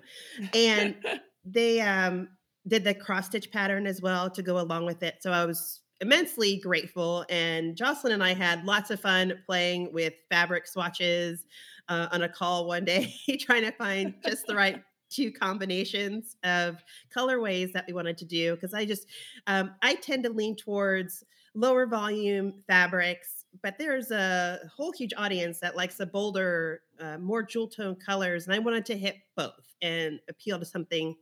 And 0.53 0.95
they 1.45 1.81
um, 1.81 2.29
did 2.67 2.85
the 2.85 2.93
cross 2.93 3.25
stitch 3.25 3.51
pattern 3.51 3.85
as 3.85 4.01
well 4.01 4.29
to 4.29 4.41
go 4.41 4.59
along 4.59 4.85
with 4.85 5.03
it. 5.03 5.15
So 5.19 5.31
I 5.31 5.45
was 5.45 5.81
immensely 5.99 6.59
grateful. 6.59 7.25
And 7.29 7.75
Jocelyn 7.75 8.13
and 8.13 8.23
I 8.23 8.33
had 8.33 8.63
lots 8.63 8.89
of 8.91 9.01
fun 9.01 9.33
playing 9.45 9.91
with 9.91 10.13
fabric 10.29 10.67
swatches 10.67 11.45
uh, 11.89 12.07
on 12.11 12.21
a 12.21 12.29
call 12.29 12.67
one 12.67 12.85
day, 12.85 13.13
trying 13.39 13.63
to 13.63 13.71
find 13.71 14.13
just 14.25 14.45
the 14.45 14.55
right 14.55 14.81
two 15.09 15.31
combinations 15.31 16.35
of 16.43 16.83
colorways 17.15 17.71
that 17.73 17.85
we 17.87 17.93
wanted 17.93 18.17
to 18.17 18.25
do. 18.25 18.55
Because 18.55 18.73
I 18.73 18.85
just, 18.85 19.07
um, 19.47 19.75
I 19.81 19.95
tend 19.95 20.23
to 20.23 20.29
lean 20.29 20.55
towards 20.55 21.23
lower 21.53 21.85
volume 21.85 22.53
fabrics, 22.67 23.45
but 23.63 23.77
there's 23.77 24.11
a 24.11 24.59
whole 24.75 24.91
huge 24.91 25.13
audience 25.17 25.59
that 25.59 25.75
likes 25.75 25.95
the 25.95 26.05
bolder, 26.05 26.81
uh, 26.99 27.17
more 27.17 27.41
jewel 27.41 27.67
tone 27.67 27.95
colors. 27.95 28.45
And 28.45 28.53
I 28.53 28.59
wanted 28.59 28.85
to 28.87 28.97
hit 28.97 29.15
both 29.35 29.53
and 29.81 30.19
appeal 30.29 30.59
to 30.59 30.65
something, 30.65 31.15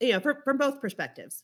you 0.00 0.12
know, 0.12 0.20
for, 0.20 0.40
from 0.44 0.56
both 0.56 0.80
perspectives. 0.80 1.42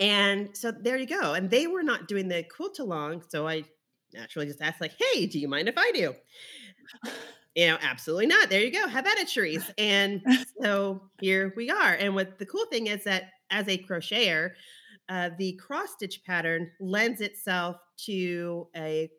And 0.00 0.56
so 0.56 0.70
there 0.70 0.96
you 0.96 1.06
go. 1.06 1.34
And 1.34 1.50
they 1.50 1.66
were 1.66 1.82
not 1.82 2.08
doing 2.08 2.28
the 2.28 2.44
quilt 2.44 2.78
along. 2.78 3.24
So 3.28 3.48
I 3.48 3.64
naturally 4.14 4.46
just 4.46 4.62
asked, 4.62 4.80
like, 4.80 4.94
hey, 4.98 5.26
do 5.26 5.38
you 5.38 5.48
mind 5.48 5.68
if 5.68 5.74
I 5.76 5.90
do? 5.92 6.14
You 7.54 7.68
know, 7.68 7.78
absolutely 7.80 8.26
not. 8.26 8.50
There 8.50 8.62
you 8.62 8.70
go. 8.70 8.86
Have 8.86 9.06
at 9.06 9.18
it, 9.18 9.28
Charisse. 9.28 9.70
And 9.78 10.22
so 10.62 11.02
here 11.20 11.52
we 11.56 11.70
are. 11.70 11.92
And 11.94 12.14
what 12.14 12.38
the 12.38 12.46
cool 12.46 12.66
thing 12.66 12.86
is 12.86 13.04
that 13.04 13.30
as 13.50 13.66
a 13.68 13.78
crocheter, 13.78 14.50
uh, 15.08 15.30
the 15.38 15.54
cross 15.54 15.92
stitch 15.92 16.22
pattern 16.24 16.70
lends 16.80 17.20
itself 17.20 17.76
to 18.04 18.68
a, 18.76 19.10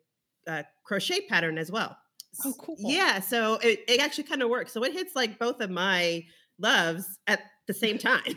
a, 0.48 0.64
crochet 0.84 1.26
pattern 1.28 1.58
as 1.58 1.70
well. 1.70 1.96
Oh, 2.44 2.54
cool. 2.58 2.76
Yeah. 2.78 3.20
So 3.20 3.54
it, 3.54 3.80
it 3.88 4.00
actually 4.00 4.24
kind 4.24 4.42
of 4.42 4.48
works. 4.48 4.72
So 4.72 4.82
it 4.84 4.92
hits 4.92 5.14
like 5.14 5.38
both 5.38 5.60
of 5.60 5.70
my 5.70 6.24
loves 6.58 7.18
at 7.26 7.40
the 7.66 7.74
same 7.74 7.98
time. 7.98 8.22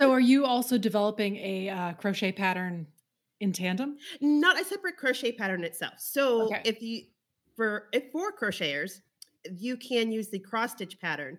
So, 0.00 0.12
are 0.12 0.20
you 0.20 0.46
also 0.46 0.78
developing 0.78 1.36
a 1.36 1.68
uh, 1.68 1.92
crochet 1.92 2.32
pattern 2.32 2.86
in 3.38 3.52
tandem? 3.52 3.98
Not 4.22 4.58
a 4.58 4.64
separate 4.64 4.96
crochet 4.96 5.32
pattern 5.32 5.62
itself. 5.62 5.94
So, 5.98 6.46
Okay. 6.46 6.62
if 6.64 6.80
you 6.80 7.02
for 7.60 7.88
for 8.10 8.32
crocheters, 8.32 9.02
you 9.58 9.76
can 9.76 10.10
use 10.10 10.30
the 10.30 10.38
cross 10.38 10.72
stitch 10.72 10.98
pattern, 10.98 11.38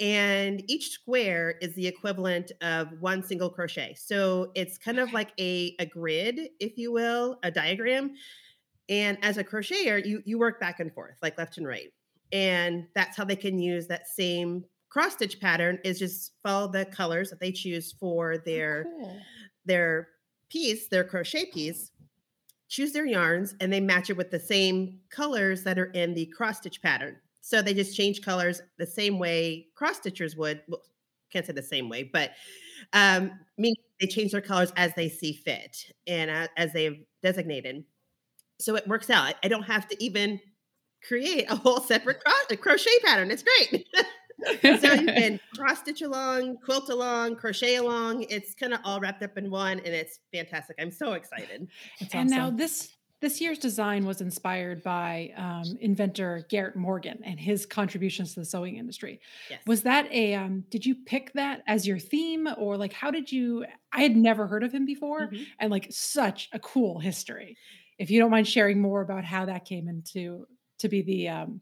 and 0.00 0.62
each 0.70 0.90
square 0.90 1.54
is 1.62 1.74
the 1.74 1.86
equivalent 1.86 2.52
of 2.60 2.88
one 3.00 3.22
single 3.22 3.48
crochet. 3.48 3.94
So 3.94 4.52
it's 4.54 4.76
kind 4.76 4.98
of 4.98 5.14
like 5.14 5.30
a 5.40 5.74
a 5.78 5.86
grid, 5.86 6.50
if 6.60 6.76
you 6.76 6.92
will, 6.92 7.38
a 7.42 7.50
diagram. 7.50 8.12
And 8.90 9.16
as 9.22 9.38
a 9.38 9.44
crocheter, 9.44 10.04
you 10.04 10.20
you 10.26 10.38
work 10.38 10.60
back 10.60 10.78
and 10.78 10.92
forth, 10.92 11.16
like 11.22 11.38
left 11.38 11.56
and 11.56 11.66
right, 11.66 11.90
and 12.32 12.86
that's 12.94 13.16
how 13.16 13.24
they 13.24 13.36
can 13.36 13.58
use 13.58 13.86
that 13.86 14.08
same 14.08 14.66
cross 14.90 15.14
stitch 15.14 15.40
pattern. 15.40 15.78
Is 15.84 15.98
just 15.98 16.32
follow 16.42 16.70
the 16.70 16.84
colors 16.84 17.30
that 17.30 17.40
they 17.40 17.52
choose 17.52 17.92
for 17.98 18.34
oh, 18.34 18.38
their 18.44 18.84
Cool. 18.84 19.18
their 19.64 20.08
piece, 20.50 20.88
their 20.88 21.04
crochet 21.04 21.46
piece, 21.46 21.91
choose 22.72 22.92
their 22.92 23.04
yarns, 23.04 23.54
and 23.60 23.70
they 23.70 23.80
match 23.80 24.08
it 24.08 24.16
with 24.16 24.30
the 24.30 24.40
same 24.40 24.98
colors 25.10 25.62
that 25.62 25.78
are 25.78 25.92
in 25.92 26.14
the 26.14 26.24
cross 26.34 26.56
stitch 26.56 26.80
pattern. 26.80 27.14
So 27.42 27.60
they 27.60 27.74
just 27.74 27.94
change 27.94 28.22
colors 28.22 28.62
the 28.78 28.86
same 28.86 29.18
way 29.18 29.66
cross 29.74 30.00
stitchers 30.00 30.36
would. 30.38 30.62
Well, 30.66 30.80
can't 31.30 31.44
say 31.44 31.52
the 31.52 31.62
same 31.62 31.90
way, 31.90 32.02
but 32.02 32.30
um, 32.94 33.32
mean 33.58 33.74
they 34.00 34.06
change 34.06 34.32
their 34.32 34.40
colors 34.40 34.72
as 34.76 34.94
they 34.94 35.10
see 35.10 35.34
fit 35.34 35.76
and 36.06 36.30
uh, 36.30 36.48
as 36.56 36.72
they've 36.72 37.04
designated. 37.22 37.84
So 38.58 38.74
it 38.76 38.88
works 38.88 39.10
out. 39.10 39.34
I, 39.42 39.48
don't 39.48 39.64
have 39.64 39.86
to 39.88 40.02
even 40.02 40.40
create 41.06 41.50
a 41.50 41.56
whole 41.56 41.80
separate 41.80 42.22
cro- 42.24 42.56
crochet 42.56 42.98
pattern. 43.04 43.30
It's 43.30 43.42
great. 43.42 43.86
so 44.60 44.92
you 44.94 45.06
can 45.06 45.40
cross 45.56 45.80
stitch 45.80 46.02
along, 46.02 46.56
quilt 46.58 46.88
along, 46.88 47.36
crochet 47.36 47.76
along. 47.76 48.24
It's 48.28 48.54
kind 48.54 48.74
of 48.74 48.80
all 48.84 49.00
wrapped 49.00 49.22
up 49.22 49.36
in 49.38 49.50
one, 49.50 49.78
and 49.78 49.88
it's 49.94 50.20
fantastic. 50.32 50.76
I'm 50.78 50.90
so 50.90 51.12
excited. 51.12 51.68
and 52.00 52.10
That's 52.10 52.30
now 52.30 52.50
this 52.50 52.96
this 53.20 53.40
year's 53.40 53.58
design 53.58 54.04
was 54.04 54.20
inspired 54.20 54.82
by 54.82 55.32
um, 55.36 55.62
inventor 55.80 56.44
Garrett 56.50 56.74
Morgan 56.74 57.20
and 57.24 57.38
his 57.38 57.64
contributions 57.66 58.34
to 58.34 58.40
the 58.40 58.44
sewing 58.46 58.78
industry. 58.78 59.20
Yes. 59.48 59.60
Was 59.64 59.82
that 59.82 60.10
a 60.10 60.34
um, 60.34 60.64
did 60.70 60.84
you 60.84 60.96
pick 60.96 61.32
that 61.34 61.62
as 61.68 61.86
your 61.86 62.00
theme 62.00 62.48
or 62.58 62.76
like 62.76 62.92
how 62.92 63.12
did 63.12 63.30
you 63.30 63.64
I 63.92 64.02
had 64.02 64.16
never 64.16 64.48
heard 64.48 64.64
of 64.64 64.72
him 64.74 64.84
before 64.86 65.28
Mhm. 65.28 65.46
and 65.60 65.70
like 65.70 65.86
such 65.90 66.48
a 66.52 66.58
cool 66.58 66.98
history. 66.98 67.56
If 67.96 68.10
you 68.10 68.18
don't 68.18 68.32
mind 68.32 68.48
sharing 68.48 68.80
more 68.80 69.02
about 69.02 69.24
how 69.24 69.44
that 69.46 69.64
came 69.66 69.86
into 69.86 70.48
to 70.80 70.88
be 70.88 71.02
the 71.02 71.28
um, 71.28 71.60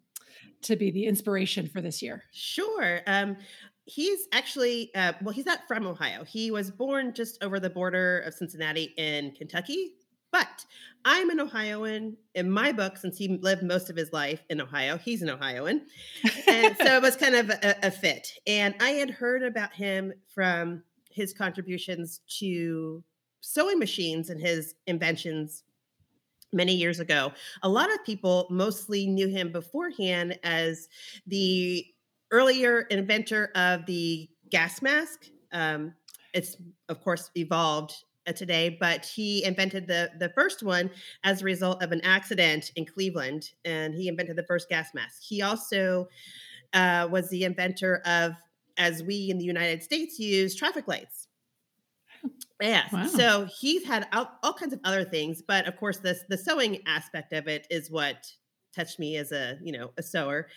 to 0.63 0.77
be 0.77 0.91
the 0.91 1.07
inspiration 1.07 1.69
for 1.69 1.81
this 1.81 2.03
year. 2.03 2.25
Sure. 2.33 3.01
Um, 3.07 3.37
he's 3.85 4.27
actually 4.33 4.95
uh, 4.95 5.13
well, 5.23 5.35
he's 5.35 5.47
not 5.47 5.61
from 5.67 5.87
Ohio. 5.87 6.25
He 6.25 6.51
was 6.51 6.71
born 6.71 7.13
just 7.15 7.43
over 7.43 7.59
the 7.59 7.71
border 7.71 8.21
of 8.21 8.35
Cincinnati 8.35 8.95
in 8.97 9.33
Kentucky. 9.33 9.95
But 10.33 10.65
I'm 11.05 11.31
an 11.31 11.41
Ohioan 11.41 12.17
in 12.35 12.51
my 12.51 12.73
book, 12.73 12.97
since 12.97 13.19
he 13.19 13.29
lived 13.39 13.63
most 13.63 13.91
of 13.91 13.97
his 13.97 14.13
life 14.13 14.45
in 14.49 14.61
Ohio. 14.61 14.97
He's 14.97 15.23
an 15.23 15.31
Ohioan. 15.31 15.83
and 16.47 16.77
so 16.77 16.97
it 16.97 17.03
was 17.03 17.17
kind 17.17 17.35
of 17.35 17.51
a, 17.51 17.77
a 17.83 17.91
fit. 17.91 18.33
And 18.47 18.75
I 18.81 18.91
had 18.91 19.11
heard 19.11 19.43
about 19.43 19.73
him 19.73 20.13
from 20.33 20.85
his 21.11 21.33
contributions 21.33 22.21
to 22.39 23.03
sewing 23.41 23.79
machines 23.79 24.31
and 24.31 24.41
his 24.41 24.75
inventions 24.87 25.65
many 26.53 26.75
years 26.75 27.01
ago. 27.01 27.33
A 27.63 27.69
lot 27.69 27.93
of 27.93 28.05
people 28.05 28.47
mostly 28.51 29.07
knew 29.07 29.29
him 29.29 29.53
beforehand 29.53 30.39
as 30.43 30.89
the 31.27 31.87
earlier 32.31 32.83
inventor 32.83 33.51
of 33.55 33.87
the 33.87 34.29
gas 34.51 34.83
mask. 34.83 35.27
Um, 35.53 35.95
it's 36.33 36.57
of 36.89 37.01
course 37.01 37.31
evolved 37.37 37.95
uh, 38.27 38.33
today, 38.33 38.77
but 38.81 39.05
he 39.05 39.45
invented 39.45 39.87
the 39.87 40.11
the 40.19 40.29
first 40.31 40.63
one 40.63 40.91
as 41.25 41.43
a 41.43 41.45
result 41.45 41.83
of 41.83 41.93
an 41.93 42.01
accident 42.05 42.71
in 42.77 42.85
Cleveland, 42.85 43.51
and 43.65 43.95
he 43.95 44.09
invented 44.09 44.37
the 44.37 44.45
first 44.45 44.69
gas 44.69 44.95
mask. 44.95 45.23
He 45.23 45.43
also 45.43 46.09
uh, 46.73 47.09
was 47.11 47.29
the 47.31 47.45
inventor 47.45 48.03
of, 48.05 48.33
as 48.77 49.03
we 49.03 49.31
in 49.31 49.39
the 49.39 49.45
United 49.45 49.83
States 49.83 50.19
use, 50.19 50.55
traffic 50.55 50.87
lights. 50.87 51.20
Yes. 52.61 52.93
Wow. 52.93 53.07
So 53.07 53.49
he's 53.59 53.85
had 53.85 54.07
all, 54.13 54.31
all 54.43 54.53
kinds 54.53 54.73
of 54.73 54.81
other 54.85 55.05
things, 55.05 55.43
but 55.43 55.67
of 55.67 55.77
course, 55.77 55.99
this 55.99 56.25
the 56.29 56.39
sewing 56.39 56.83
aspect 56.87 57.33
of 57.33 57.49
it 57.49 57.67
is 57.71 57.91
what 57.91 58.31
touched 58.75 58.99
me 58.99 59.17
as 59.17 59.33
a 59.33 59.59
you 59.63 59.73
know 59.73 59.91
a 59.97 60.03
sewer. 60.03 60.49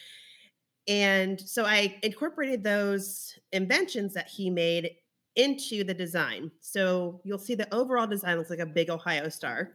And 0.87 1.39
so 1.39 1.65
I 1.65 1.97
incorporated 2.03 2.63
those 2.63 3.37
inventions 3.51 4.13
that 4.15 4.27
he 4.27 4.49
made 4.49 4.91
into 5.35 5.83
the 5.83 5.93
design. 5.93 6.51
So 6.59 7.21
you'll 7.23 7.39
see 7.39 7.55
the 7.55 7.73
overall 7.73 8.07
design 8.07 8.37
looks 8.37 8.49
like 8.49 8.59
a 8.59 8.65
big 8.65 8.89
Ohio 8.89 9.29
star. 9.29 9.71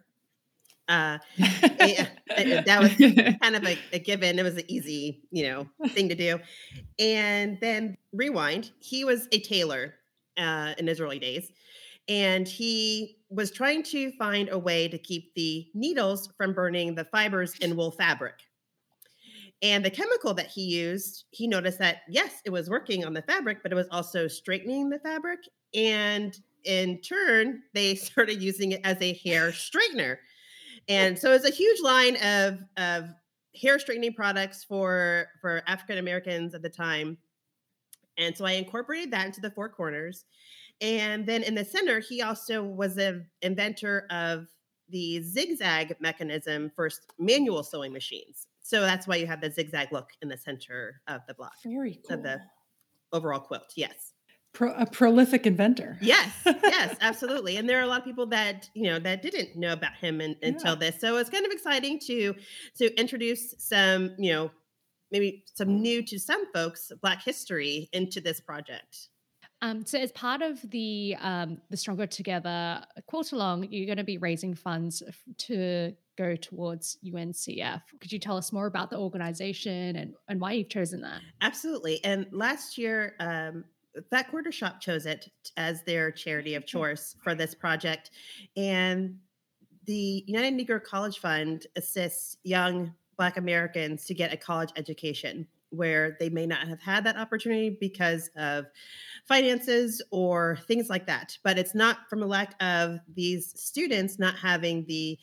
Uh, 0.89 1.19
yeah, 1.37 2.07
and 2.35 2.65
that 2.65 2.81
was 2.81 2.95
kind 3.43 3.57
of 3.57 3.65
a, 3.65 3.79
a 3.93 3.99
given. 3.99 4.39
It 4.39 4.43
was 4.43 4.57
an 4.57 4.65
easy, 4.69 5.21
you 5.31 5.45
know, 5.45 5.69
thing 5.89 6.09
to 6.09 6.15
do. 6.15 6.41
And 6.99 7.59
then 7.61 7.97
rewind. 8.13 8.71
He 8.81 9.05
was 9.05 9.29
a 9.33 9.41
tailor 9.41 9.95
uh, 10.39 10.75
in 10.79 10.87
his 10.87 11.01
early 11.01 11.19
days, 11.19 11.53
and 12.09 12.49
he 12.49 13.19
was 13.29 13.51
trying 13.51 13.83
to 13.83 14.11
find 14.13 14.49
a 14.49 14.59
way 14.59 14.89
to 14.89 14.99
keep 14.99 15.35
the 15.35 15.67
needles 15.75 16.31
from 16.37 16.55
burning 16.55 16.95
the 16.95 17.05
fibers 17.05 17.55
in 17.61 17.77
wool 17.77 17.91
fabric. 17.91 18.35
And 19.61 19.85
the 19.85 19.91
chemical 19.91 20.35
that 20.35 20.47
he 20.47 20.63
used, 20.63 21.25
he 21.31 21.47
noticed 21.47 21.79
that 21.81 22.03
yes, 22.09 22.41
it 22.45 22.51
was 22.51 22.71
working 22.71 23.05
on 23.05 23.13
the 23.13 23.23
fabric, 23.23 23.59
but 23.63 23.73
it 23.73 23.75
was 23.75 23.89
also 23.91 24.29
straightening 24.29 24.89
the 24.89 25.01
fabric. 25.01 25.41
And 25.75 26.39
in 26.65 27.01
turn, 27.01 27.63
they 27.75 27.95
started 27.97 28.41
using 28.41 28.73
it 28.73 28.81
as 28.85 29.01
a 29.03 29.15
hair 29.15 29.51
straightener. 29.51 30.19
And 30.89 31.19
so 31.19 31.33
it's 31.33 31.47
a 31.47 31.53
huge 31.53 31.83
line 31.83 32.17
of, 32.25 32.61
of 32.79 33.09
hair 33.61 33.79
straightening 33.79 34.15
products 34.15 34.65
for, 34.65 35.27
for 35.41 35.63
African 35.67 35.99
Americans 35.99 36.55
at 36.55 36.63
the 36.63 36.71
time. 36.71 37.19
And 38.17 38.37
so 38.37 38.47
I 38.47 38.53
incorporated 38.53 39.11
that 39.13 39.27
into 39.27 39.41
the 39.41 39.51
four 39.51 39.69
corners. 39.69 40.25
And 40.81 41.27
then 41.27 41.43
in 41.43 41.55
the 41.55 41.65
center, 41.65 42.01
he 42.01 42.23
also 42.23 42.63
was 42.63 42.97
an 42.99 43.27
inventor 43.43 44.07
of 44.11 44.47
the 44.89 45.21
zigzag 45.23 45.97
mechanism 46.01 46.71
for 46.75 46.89
manual 47.19 47.63
sewing 47.63 47.93
machines. 47.93 48.47
So 48.63 48.81
that's 48.83 49.07
why 49.07 49.17
you 49.17 49.27
have 49.27 49.41
the 49.41 49.51
zigzag 49.51 49.93
look 49.93 50.11
in 50.23 50.29
the 50.29 50.37
center 50.37 51.01
of 51.09 51.23
the 51.27 51.35
block, 51.35 51.55
Very 51.65 52.01
cool. 52.07 52.17
of 52.17 52.23
the 52.23 52.41
overall 53.13 53.41
quilt. 53.41 53.73
Yes. 53.77 54.13
Pro- 54.55 54.75
a 54.75 54.87
prolific 54.87 55.47
inventor. 55.47 55.99
Yes, 56.01 56.33
yes, 56.45 56.97
absolutely. 57.01 57.57
And 57.59 57.69
there 57.69 57.79
are 57.79 57.83
a 57.83 57.87
lot 57.87 58.01
of 58.01 58.05
people 58.05 58.27
that 58.29 58.69
you 58.75 58.85
know 58.85 58.99
that 58.99 59.21
didn't 59.21 59.57
know 59.57 59.73
about 59.73 59.95
him 59.95 60.21
in, 60.23 60.37
until 60.43 60.75
this. 60.75 60.99
So 61.01 61.19
it's 61.19 61.29
kind 61.29 61.45
of 61.45 61.53
exciting 61.53 61.99
to 62.07 62.35
to 62.79 62.99
introduce 62.99 63.55
some 63.59 64.15
you 64.19 64.33
know 64.33 64.51
maybe 65.13 65.45
some 65.55 65.81
new 65.81 66.03
to 66.07 66.19
some 66.19 66.51
folks 66.53 66.91
Black 67.03 67.23
history 67.23 67.89
into 67.93 68.21
this 68.23 68.41
project. 68.41 69.11
Um, 69.61 69.85
so, 69.85 69.99
as 69.99 70.13
part 70.13 70.43
of 70.43 70.61
the 70.71 71.17
um, 71.21 71.61
the 71.71 71.77
Stronger 71.77 72.07
Together 72.07 72.83
quarter 73.07 73.37
long, 73.37 73.67
you're 73.71 73.87
going 73.87 73.99
to 73.99 74.05
be 74.05 74.19
raising 74.19 74.55
funds 74.55 75.03
to 75.39 75.95
go 76.17 76.37
towards 76.37 76.99
UNCF. 77.05 77.83
Could 78.01 78.13
you 78.13 78.19
tell 78.19 78.37
us 78.37 78.53
more 78.53 78.67
about 78.67 78.91
the 78.91 78.99
organization 78.99 79.97
and, 79.97 80.15
and 80.29 80.41
why 80.41 80.53
you've 80.53 80.69
chosen 80.69 81.01
that? 81.03 81.21
Absolutely. 81.41 82.03
And 82.05 82.27
last 82.33 82.77
year, 82.77 83.15
um, 83.21 83.65
Fat 84.11 84.29
Quarter 84.31 84.53
Shop 84.53 84.81
chose 84.81 85.07
it 85.07 85.31
as 85.57 85.83
their 85.85 86.11
charity 86.11 86.55
of 86.55 86.67
choice 86.67 87.17
for 87.23 87.35
this 87.35 87.55
project. 87.55 88.11
And 88.57 89.19
the 89.87 90.25
United 90.27 90.55
Negro 90.55 90.83
College 90.83 91.19
Fund 91.19 91.67
assists 91.77 92.37
young 92.45 92.95
Black 93.17 93.37
Americans 93.37 94.05
to 94.07 94.15
get 94.15 94.33
a 94.33 94.37
college 94.37 94.71
education 94.77 95.47
where 95.71 96.17
they 96.19 96.29
may 96.29 96.47
not 96.47 96.67
have 96.69 96.81
had 96.81 97.05
that 97.05 97.17
opportunity 97.17 97.77
because 97.81 98.31
of 98.37 98.67
finances 99.27 100.03
or 100.11 100.59
things 100.67 100.89
like 100.89 101.07
that. 101.07 101.37
But 101.45 101.59
it's 101.59 101.75
not 101.75 102.09
from 102.09 102.23
a 102.23 102.27
lack 102.27 102.55
of 102.63 102.99
these 103.15 103.53
students 103.61 104.19
not 104.19 104.37
having 104.37 104.85
the 104.87 105.19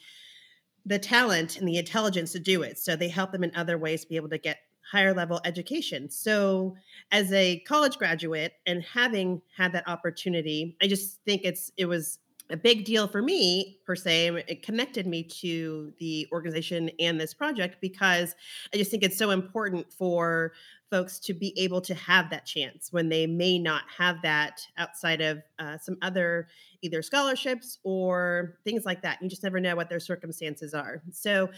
the 0.87 0.99
talent 0.99 1.57
and 1.57 1.67
the 1.67 1.77
intelligence 1.77 2.31
to 2.33 2.39
do 2.39 2.61
it. 2.61 2.77
So 2.77 2.95
they 2.95 3.09
help 3.09 3.31
them 3.31 3.43
in 3.43 3.51
other 3.55 3.77
ways 3.77 4.03
to 4.03 4.07
be 4.07 4.17
able 4.17 4.29
to 4.29 4.37
get 4.37 4.59
higher 4.91 5.13
level 5.13 5.41
education. 5.43 6.09
So 6.11 6.75
as 7.11 7.33
a 7.33 7.59
college 7.61 7.97
graduate 7.97 8.53
and 8.67 8.83
having 8.83 9.41
had 9.57 9.73
that 9.73 9.87
opportunity, 9.87 10.77
I 10.81 10.87
just 10.87 11.19
think 11.25 11.41
it's 11.43 11.71
it 11.75 11.85
was 11.85 12.19
a 12.49 12.57
big 12.57 12.85
deal 12.85 13.07
for 13.07 13.21
me 13.21 13.79
per 13.85 13.95
se 13.95 14.27
it 14.47 14.61
connected 14.61 15.07
me 15.07 15.23
to 15.23 15.91
the 15.99 16.27
organization 16.31 16.89
and 16.99 17.19
this 17.19 17.33
project 17.33 17.77
because 17.81 18.35
i 18.73 18.77
just 18.77 18.91
think 18.91 19.03
it's 19.03 19.17
so 19.17 19.31
important 19.31 19.91
for 19.91 20.51
folks 20.91 21.19
to 21.19 21.33
be 21.33 21.57
able 21.57 21.81
to 21.81 21.93
have 21.95 22.29
that 22.29 22.45
chance 22.45 22.91
when 22.91 23.09
they 23.09 23.25
may 23.25 23.57
not 23.57 23.83
have 23.97 24.21
that 24.21 24.61
outside 24.77 25.19
of 25.19 25.41
uh, 25.59 25.77
some 25.77 25.97
other 26.01 26.47
either 26.81 27.01
scholarships 27.01 27.79
or 27.83 28.57
things 28.63 28.85
like 28.85 29.01
that. 29.01 29.21
You 29.21 29.27
just 29.27 29.43
never 29.43 29.59
know 29.59 29.75
what 29.75 29.89
their 29.89 29.99
circumstances 29.99 30.73
are. 30.73 31.01
So 31.11 31.49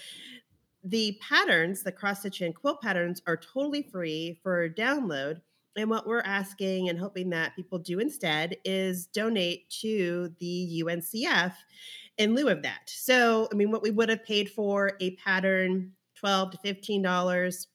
the 0.84 1.20
patterns 1.22 1.84
the 1.84 1.92
cross 1.92 2.22
stitch 2.22 2.42
and 2.42 2.56
quilt 2.56 2.82
patterns 2.82 3.22
are 3.28 3.38
totally 3.38 3.84
free 3.84 4.40
for 4.42 4.70
download 4.70 5.42
and 5.78 5.90
what 5.90 6.08
we're 6.08 6.22
asking 6.22 6.90
and 6.90 7.00
hoping 7.00 7.30
that 7.30 7.56
people 7.56 7.80
do 7.80 8.00
instead 8.00 8.58
is 8.66 9.08
donate 9.08 9.70
to 9.82 10.34
the 10.40 10.84
UNCF 10.84 11.54
in 12.18 12.34
lieu 12.34 12.50
of 12.50 12.64
that. 12.64 12.82
So, 12.88 13.48
I 13.52 13.56
mean, 13.56 13.72
what 13.72 13.84
we 13.84 13.92
would 13.92 14.10
have 14.10 14.24
paid 14.26 14.50
for 14.50 14.94
a 15.00 15.12
pattern, 15.18 15.94
12 16.16 16.52
to 16.52 16.58
$15, 16.58 17.68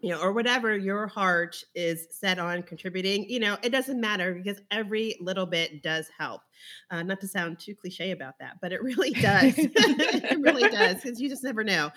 you 0.00 0.10
know, 0.10 0.20
or 0.20 0.32
whatever 0.32 0.76
your 0.76 1.06
heart 1.06 1.62
is 1.74 2.06
set 2.10 2.38
on 2.38 2.62
contributing, 2.62 3.28
you 3.28 3.40
know, 3.40 3.56
it 3.62 3.70
doesn't 3.70 4.00
matter 4.00 4.34
because 4.34 4.60
every 4.70 5.16
little 5.20 5.46
bit 5.46 5.82
does 5.82 6.08
help. 6.16 6.42
Uh, 6.90 7.02
not 7.02 7.20
to 7.20 7.28
sound 7.28 7.58
too 7.58 7.74
cliche 7.74 8.12
about 8.12 8.38
that, 8.38 8.56
but 8.62 8.72
it 8.72 8.82
really 8.82 9.10
does. 9.10 9.54
it 9.56 10.40
really 10.40 10.68
does 10.70 11.02
because 11.02 11.20
you 11.20 11.28
just 11.28 11.44
never 11.44 11.64
know. 11.64 11.90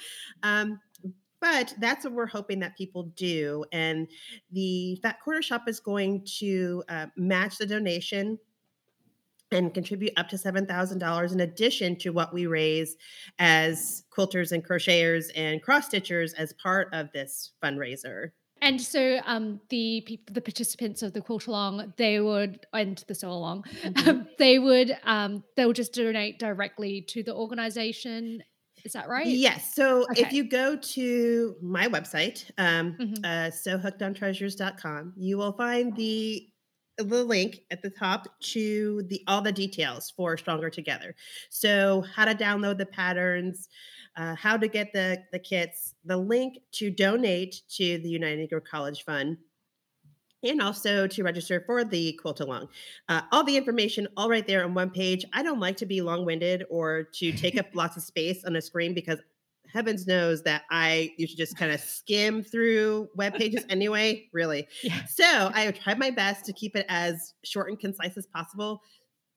Um, 0.43 0.79
but 1.41 1.73
that's 1.79 2.05
what 2.05 2.13
we're 2.13 2.27
hoping 2.27 2.59
that 2.59 2.77
people 2.77 3.03
do. 3.15 3.65
And 3.71 4.07
the 4.51 4.99
Fat 5.01 5.19
Quarter 5.23 5.41
Shop 5.41 5.63
is 5.67 5.79
going 5.79 6.25
to 6.39 6.83
uh, 6.89 7.07
match 7.15 7.57
the 7.57 7.65
donation 7.65 8.37
and 9.51 9.73
contribute 9.73 10.13
up 10.17 10.29
to 10.29 10.35
$7,000 10.35 11.31
in 11.31 11.39
addition 11.39 11.95
to 11.97 12.11
what 12.11 12.33
we 12.33 12.45
raise 12.45 12.97
as 13.39 14.03
quilters 14.15 14.51
and 14.51 14.65
crocheters 14.65 15.31
and 15.35 15.61
cross 15.61 15.89
stitchers 15.89 16.33
as 16.37 16.53
part 16.53 16.89
of 16.93 17.11
this 17.13 17.51
fundraiser. 17.63 18.31
And 18.61 18.79
so 18.79 19.19
um, 19.25 19.61
the 19.69 20.03
people, 20.05 20.33
the 20.33 20.41
participants 20.41 21.01
of 21.01 21.13
the 21.13 21.21
quilt 21.21 21.47
along, 21.47 21.93
they 21.97 22.19
would 22.19 22.65
and 22.73 23.03
the 23.07 23.15
sew 23.15 23.31
along, 23.31 23.63
mm-hmm. 23.81 24.23
they 24.37 24.59
would 24.59 24.97
um, 25.03 25.43
they 25.55 25.65
would 25.65 25.77
just 25.77 25.93
donate 25.93 26.39
directly 26.39 27.01
to 27.03 27.23
the 27.23 27.33
organization 27.33 28.43
is 28.83 28.93
that 28.93 29.07
right? 29.09 29.27
Yes. 29.27 29.73
So 29.75 30.03
okay. 30.11 30.21
if 30.21 30.33
you 30.33 30.43
go 30.43 30.75
to 30.75 31.55
my 31.61 31.87
website, 31.87 32.49
um, 32.57 32.97
mm-hmm. 32.99 33.23
uh, 33.23 33.49
you 35.17 35.37
will 35.37 35.53
find 35.53 35.95
the 35.95 36.47
the 36.97 37.23
link 37.23 37.61
at 37.71 37.81
the 37.81 37.89
top 37.89 38.27
to 38.41 39.03
the 39.07 39.23
all 39.27 39.41
the 39.41 39.51
details 39.51 40.11
for 40.15 40.37
Stronger 40.37 40.69
Together. 40.69 41.15
So 41.49 42.03
how 42.13 42.25
to 42.25 42.35
download 42.35 42.77
the 42.77 42.85
patterns, 42.85 43.69
uh, 44.17 44.35
how 44.35 44.57
to 44.57 44.67
get 44.67 44.91
the 44.93 45.23
the 45.31 45.39
kits, 45.39 45.95
the 46.03 46.17
link 46.17 46.59
to 46.73 46.91
donate 46.91 47.61
to 47.77 47.97
the 47.99 48.09
United 48.09 48.49
Negro 48.49 48.61
College 48.63 49.03
Fund, 49.05 49.37
and 50.43 50.61
also 50.61 51.07
to 51.07 51.23
register 51.23 51.63
for 51.65 51.83
the 51.83 52.13
quilt 52.13 52.39
along. 52.39 52.69
Uh, 53.07 53.21
all 53.31 53.43
the 53.43 53.57
information 53.57 54.07
all 54.17 54.29
right 54.29 54.47
there 54.47 54.63
on 54.63 54.73
one 54.73 54.89
page. 54.89 55.25
I 55.33 55.43
don't 55.43 55.59
like 55.59 55.77
to 55.77 55.85
be 55.85 56.01
long 56.01 56.25
winded 56.25 56.65
or 56.69 57.03
to 57.13 57.31
take 57.31 57.57
up 57.57 57.67
lots 57.73 57.97
of 57.97 58.03
space 58.03 58.43
on 58.45 58.55
a 58.55 58.61
screen 58.61 58.93
because 58.93 59.19
heavens 59.71 60.07
knows 60.07 60.43
that 60.43 60.63
I 60.71 61.11
usually 61.17 61.37
just 61.37 61.57
kind 61.57 61.71
of 61.71 61.79
skim 61.79 62.43
through 62.43 63.09
web 63.15 63.35
pages 63.35 63.65
anyway, 63.69 64.27
really. 64.33 64.67
Yeah. 64.83 65.05
So 65.05 65.51
I 65.53 65.71
tried 65.71 65.99
my 65.99 66.11
best 66.11 66.45
to 66.45 66.53
keep 66.53 66.75
it 66.75 66.85
as 66.89 67.33
short 67.43 67.69
and 67.69 67.79
concise 67.79 68.17
as 68.17 68.25
possible 68.27 68.81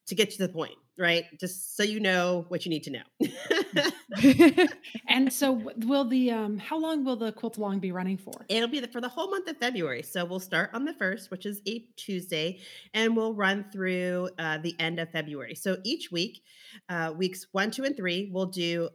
to 0.06 0.14
get 0.14 0.30
to 0.30 0.38
the 0.38 0.52
point 0.52 0.76
right? 0.98 1.24
Just 1.38 1.76
so 1.76 1.82
you 1.82 2.00
know 2.00 2.44
what 2.48 2.64
you 2.64 2.70
need 2.70 2.84
to 2.84 2.90
know. 2.90 4.66
and 5.08 5.32
so 5.32 5.72
will 5.78 6.04
the 6.04 6.30
um 6.30 6.58
how 6.58 6.78
long 6.78 7.04
will 7.04 7.16
the 7.16 7.32
quilt 7.32 7.56
along 7.56 7.80
be 7.80 7.92
running 7.92 8.18
for? 8.18 8.32
It'll 8.48 8.68
be 8.68 8.80
the, 8.80 8.88
for 8.88 9.00
the 9.00 9.08
whole 9.08 9.30
month 9.30 9.48
of 9.48 9.56
February. 9.58 10.02
So 10.02 10.24
we'll 10.24 10.40
start 10.40 10.70
on 10.72 10.84
the 10.84 10.92
1st, 10.94 11.30
which 11.30 11.46
is 11.46 11.60
a 11.66 11.84
Tuesday, 11.96 12.60
and 12.94 13.16
we'll 13.16 13.34
run 13.34 13.64
through 13.72 14.30
uh, 14.38 14.58
the 14.58 14.74
end 14.78 14.98
of 14.98 15.10
February. 15.10 15.54
So 15.54 15.78
each 15.84 16.10
week, 16.12 16.42
uh, 16.88 17.12
weeks 17.16 17.46
1, 17.52 17.70
2 17.70 17.84
and 17.84 17.96
3, 17.96 18.30
we'll 18.32 18.46
do 18.46 18.88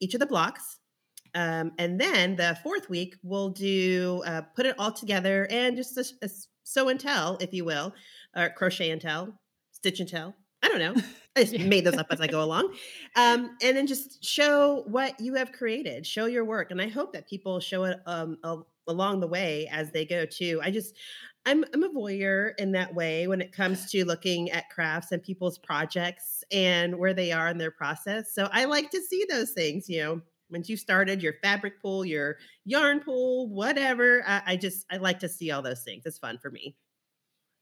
each 0.00 0.14
of 0.14 0.20
the 0.20 0.26
blocks. 0.26 0.78
Um, 1.34 1.72
and 1.78 2.00
then 2.00 2.36
the 2.36 2.56
fourth 2.62 2.88
week, 2.88 3.16
we'll 3.22 3.50
do 3.50 4.22
uh, 4.24 4.42
put 4.54 4.66
it 4.66 4.76
all 4.78 4.92
together 4.92 5.48
and 5.50 5.76
just 5.76 5.98
a, 5.98 6.04
a 6.24 6.30
sew 6.62 6.88
and 6.88 7.00
tell, 7.00 7.36
if 7.40 7.52
you 7.52 7.64
will, 7.64 7.92
or 8.36 8.50
crochet 8.50 8.90
and 8.90 9.00
tell, 9.00 9.34
stitch 9.72 9.98
and 9.98 10.08
tell, 10.08 10.36
I 10.64 10.68
don't 10.68 10.78
know. 10.78 11.02
I 11.36 11.40
just 11.42 11.52
yeah. 11.52 11.66
made 11.66 11.84
those 11.84 11.96
up 11.96 12.06
as 12.10 12.20
I 12.20 12.26
go 12.26 12.42
along. 12.42 12.74
Um, 13.16 13.56
and 13.62 13.76
then 13.76 13.86
just 13.86 14.24
show 14.24 14.84
what 14.86 15.20
you 15.20 15.34
have 15.34 15.52
created, 15.52 16.06
show 16.06 16.26
your 16.26 16.44
work. 16.44 16.70
And 16.70 16.80
I 16.80 16.88
hope 16.88 17.12
that 17.12 17.28
people 17.28 17.60
show 17.60 17.84
it 17.84 17.98
um, 18.06 18.38
along 18.86 19.20
the 19.20 19.26
way 19.26 19.68
as 19.70 19.90
they 19.90 20.06
go 20.06 20.24
too. 20.24 20.60
I 20.62 20.70
just, 20.70 20.96
I'm, 21.44 21.64
I'm 21.74 21.82
a 21.82 21.90
voyeur 21.90 22.52
in 22.56 22.72
that 22.72 22.94
way 22.94 23.26
when 23.26 23.42
it 23.42 23.52
comes 23.52 23.90
to 23.90 24.04
looking 24.06 24.50
at 24.50 24.70
crafts 24.70 25.12
and 25.12 25.22
people's 25.22 25.58
projects 25.58 26.44
and 26.50 26.96
where 26.98 27.12
they 27.12 27.32
are 27.32 27.48
in 27.48 27.58
their 27.58 27.72
process. 27.72 28.32
So 28.32 28.48
I 28.50 28.64
like 28.64 28.90
to 28.90 29.02
see 29.02 29.26
those 29.28 29.50
things, 29.50 29.88
you 29.88 30.02
know, 30.02 30.20
once 30.50 30.68
you 30.68 30.76
started 30.76 31.22
your 31.22 31.34
fabric 31.42 31.82
pool, 31.82 32.04
your 32.04 32.36
yarn 32.64 33.00
pool, 33.00 33.48
whatever. 33.48 34.22
I, 34.26 34.42
I 34.46 34.56
just, 34.56 34.86
I 34.90 34.98
like 34.98 35.18
to 35.18 35.28
see 35.28 35.50
all 35.50 35.62
those 35.62 35.82
things. 35.82 36.04
It's 36.06 36.18
fun 36.18 36.38
for 36.38 36.50
me. 36.50 36.76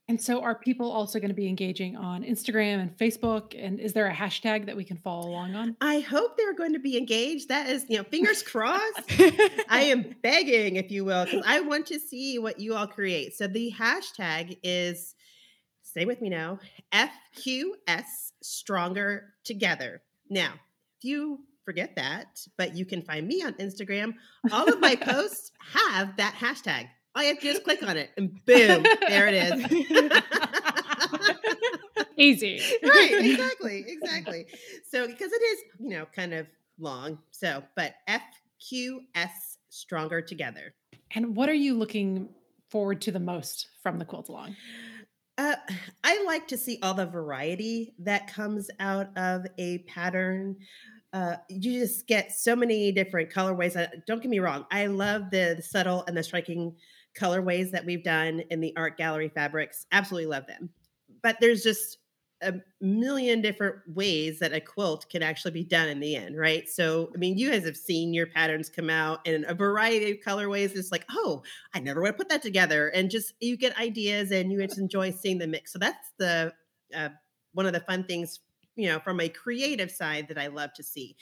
And 0.09 0.19
so 0.21 0.41
are 0.41 0.55
people 0.55 0.91
also 0.91 1.19
going 1.19 1.29
to 1.29 1.35
be 1.35 1.47
engaging 1.47 1.95
on 1.95 2.23
Instagram 2.23 2.81
and 2.81 2.97
Facebook? 2.97 3.55
And 3.57 3.79
is 3.79 3.93
there 3.93 4.07
a 4.07 4.13
hashtag 4.13 4.65
that 4.65 4.75
we 4.75 4.83
can 4.83 4.97
follow 4.97 5.29
along 5.29 5.55
on? 5.55 5.77
I 5.79 6.01
hope 6.01 6.37
they're 6.37 6.53
going 6.53 6.73
to 6.73 6.79
be 6.79 6.97
engaged. 6.97 7.47
That 7.47 7.69
is, 7.69 7.85
you 7.87 7.97
know, 7.97 8.03
fingers 8.03 8.43
crossed. 8.43 8.99
I 9.69 9.83
am 9.83 10.13
begging, 10.21 10.75
if 10.75 10.91
you 10.91 11.05
will, 11.05 11.23
because 11.23 11.43
I 11.47 11.61
want 11.61 11.85
to 11.87 11.99
see 11.99 12.37
what 12.37 12.59
you 12.59 12.75
all 12.75 12.87
create. 12.87 13.37
So 13.37 13.47
the 13.47 13.73
hashtag 13.77 14.57
is, 14.61 15.15
stay 15.83 16.03
with 16.03 16.21
me 16.21 16.29
now, 16.29 16.59
FQS 16.91 18.33
Stronger 18.41 19.33
Together. 19.45 20.01
Now, 20.29 20.51
if 20.97 21.05
you 21.05 21.39
forget 21.63 21.95
that, 21.95 22.45
but 22.57 22.75
you 22.75 22.85
can 22.85 23.01
find 23.01 23.25
me 23.25 23.41
on 23.41 23.53
Instagram, 23.53 24.15
all 24.51 24.67
of 24.67 24.81
my 24.81 24.95
posts 25.01 25.51
have 25.73 26.17
that 26.17 26.35
hashtag. 26.35 26.87
I 27.15 27.25
have 27.25 27.39
to 27.39 27.43
just 27.43 27.63
click 27.63 27.83
on 27.83 27.95
it 27.97 28.09
and 28.17 28.33
boom, 28.45 28.83
there 29.07 29.27
it 29.27 29.35
is. 29.35 30.21
Easy. 32.17 32.61
right, 32.83 33.11
exactly, 33.11 33.85
exactly. 33.87 34.45
So 34.89 35.07
because 35.07 35.31
it 35.31 35.41
is, 35.41 35.59
you 35.79 35.89
know, 35.89 36.05
kind 36.15 36.33
of 36.33 36.47
long. 36.79 37.19
So, 37.31 37.63
but 37.75 37.95
FQS 38.07 39.29
stronger 39.69 40.21
together. 40.21 40.73
And 41.15 41.35
what 41.35 41.49
are 41.49 41.53
you 41.53 41.75
looking 41.75 42.29
forward 42.69 43.01
to 43.01 43.11
the 43.11 43.19
most 43.19 43.67
from 43.81 43.99
the 43.99 44.05
quilt 44.05 44.29
along? 44.29 44.55
Uh, 45.37 45.55
I 46.03 46.23
like 46.25 46.47
to 46.49 46.57
see 46.57 46.79
all 46.81 46.93
the 46.93 47.05
variety 47.05 47.93
that 47.99 48.31
comes 48.31 48.69
out 48.79 49.15
of 49.17 49.45
a 49.57 49.79
pattern. 49.79 50.57
Uh, 51.11 51.35
you 51.49 51.79
just 51.79 52.07
get 52.07 52.31
so 52.31 52.55
many 52.55 52.91
different 52.91 53.29
colorways. 53.29 53.75
Uh, 53.75 53.87
don't 54.07 54.21
get 54.21 54.31
me 54.31 54.39
wrong, 54.39 54.65
I 54.71 54.87
love 54.87 55.29
the, 55.29 55.53
the 55.55 55.63
subtle 55.63 56.03
and 56.07 56.17
the 56.17 56.23
striking 56.23 56.75
colorways 57.17 57.71
that 57.71 57.85
we've 57.85 58.03
done 58.03 58.43
in 58.49 58.59
the 58.59 58.73
art 58.75 58.97
gallery 58.97 59.29
fabrics. 59.29 59.85
Absolutely 59.91 60.27
love 60.27 60.47
them. 60.47 60.69
But 61.21 61.37
there's 61.39 61.63
just 61.63 61.97
a 62.41 62.55
million 62.81 63.41
different 63.41 63.77
ways 63.87 64.39
that 64.39 64.53
a 64.53 64.59
quilt 64.59 65.09
can 65.09 65.23
actually 65.23 65.51
be 65.51 65.63
done 65.63 65.87
in 65.87 65.99
the 65.99 66.15
end, 66.15 66.37
right? 66.37 66.67
So, 66.67 67.09
I 67.13 67.17
mean, 67.17 67.37
you 67.37 67.49
guys 67.49 67.65
have 67.65 67.77
seen 67.77 68.13
your 68.13 68.27
patterns 68.27 68.69
come 68.69 68.89
out 68.89 69.25
in 69.25 69.45
a 69.47 69.53
variety 69.53 70.11
of 70.11 70.17
colorways. 70.17 70.75
It's 70.75 70.91
like, 70.91 71.05
oh, 71.09 71.43
I 71.73 71.79
never 71.79 72.01
would 72.01 72.09
have 72.09 72.17
put 72.17 72.29
that 72.29 72.41
together, 72.41 72.89
and 72.89 73.09
just 73.09 73.33
you 73.39 73.57
get 73.57 73.79
ideas 73.79 74.31
and 74.31 74.51
you 74.51 74.61
just 74.65 74.77
enjoy 74.77 75.11
seeing 75.11 75.37
the 75.37 75.47
mix. 75.47 75.71
So 75.71 75.79
that's 75.79 76.11
the 76.19 76.53
uh, 76.95 77.09
one 77.53 77.65
of 77.65 77.73
the 77.73 77.79
fun 77.79 78.03
things, 78.03 78.39
you 78.75 78.89
know, 78.89 78.99
from 78.99 79.19
a 79.19 79.29
creative 79.29 79.91
side 79.91 80.27
that 80.27 80.37
I 80.37 80.47
love 80.47 80.73
to 80.73 80.83
see. 80.83 81.15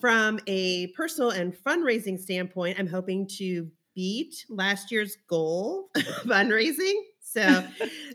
From 0.00 0.40
a 0.46 0.88
personal 0.88 1.30
and 1.30 1.54
fundraising 1.54 2.18
standpoint, 2.18 2.78
I'm 2.78 2.88
hoping 2.88 3.28
to 3.38 3.70
beat 3.94 4.46
last 4.48 4.90
year's 4.90 5.16
goal 5.28 5.90
fundraising. 5.96 6.94
So 7.20 7.64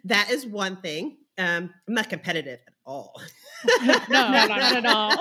that 0.06 0.30
is 0.30 0.46
one 0.46 0.78
thing. 0.78 1.18
Um, 1.38 1.74
I'm 1.88 1.94
not 1.94 2.10
competitive 2.10 2.60
at 2.68 2.74
all. 2.86 3.22
no, 3.84 3.94
no, 4.10 4.20
not 4.48 4.52
at 4.52 4.86
all. 4.86 5.12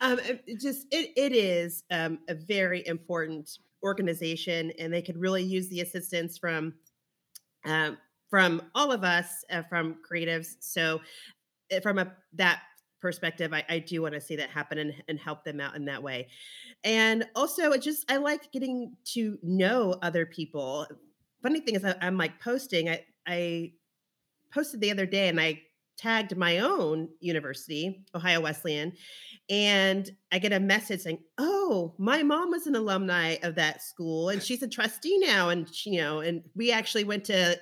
um, 0.00 0.18
it 0.46 0.60
just 0.60 0.86
it 0.90 1.10
it 1.16 1.32
is 1.32 1.84
um, 1.90 2.18
a 2.28 2.34
very 2.34 2.86
important 2.86 3.58
organization, 3.82 4.72
and 4.78 4.92
they 4.92 5.02
could 5.02 5.16
really 5.16 5.42
use 5.42 5.68
the 5.68 5.80
assistance 5.80 6.36
from 6.36 6.74
um, 7.64 7.96
from 8.28 8.62
all 8.74 8.92
of 8.92 9.04
us, 9.04 9.44
uh, 9.50 9.62
from 9.62 9.96
creatives. 10.10 10.56
So, 10.60 11.00
eh, 11.70 11.80
from 11.80 11.98
a 11.98 12.12
that 12.34 12.60
perspective, 13.00 13.52
I, 13.52 13.64
I 13.68 13.78
do 13.78 14.02
want 14.02 14.14
to 14.14 14.20
see 14.20 14.36
that 14.36 14.50
happen 14.50 14.78
and, 14.78 14.94
and 15.08 15.18
help 15.18 15.44
them 15.44 15.60
out 15.60 15.76
in 15.76 15.84
that 15.86 16.02
way. 16.02 16.28
And 16.84 17.26
also, 17.34 17.72
it 17.72 17.82
just 17.82 18.10
I 18.10 18.16
like 18.16 18.52
getting 18.52 18.94
to 19.14 19.38
know 19.42 19.96
other 20.02 20.26
people 20.26 20.86
funny 21.42 21.60
thing 21.60 21.74
is 21.74 21.84
I, 21.84 21.94
am 22.00 22.16
like 22.16 22.40
posting. 22.40 22.88
I 22.88 23.04
I 23.26 23.72
posted 24.52 24.80
the 24.80 24.90
other 24.90 25.06
day 25.06 25.28
and 25.28 25.40
I 25.40 25.62
tagged 25.96 26.36
my 26.36 26.58
own 26.58 27.08
university, 27.20 28.04
Ohio 28.14 28.40
Wesleyan, 28.40 28.92
and 29.50 30.08
I 30.30 30.38
get 30.38 30.52
a 30.52 30.60
message 30.60 31.00
saying, 31.00 31.18
"Oh, 31.38 31.94
my 31.98 32.22
mom 32.22 32.50
was 32.50 32.66
an 32.66 32.76
alumni 32.76 33.36
of 33.42 33.54
that 33.56 33.82
school, 33.82 34.28
and 34.30 34.42
she's 34.42 34.62
a 34.62 34.68
trustee 34.68 35.18
now, 35.18 35.48
and 35.48 35.72
she, 35.72 35.90
you 35.90 36.00
know, 36.00 36.20
and 36.20 36.42
we 36.54 36.72
actually 36.72 37.04
went 37.04 37.24
to." 37.26 37.58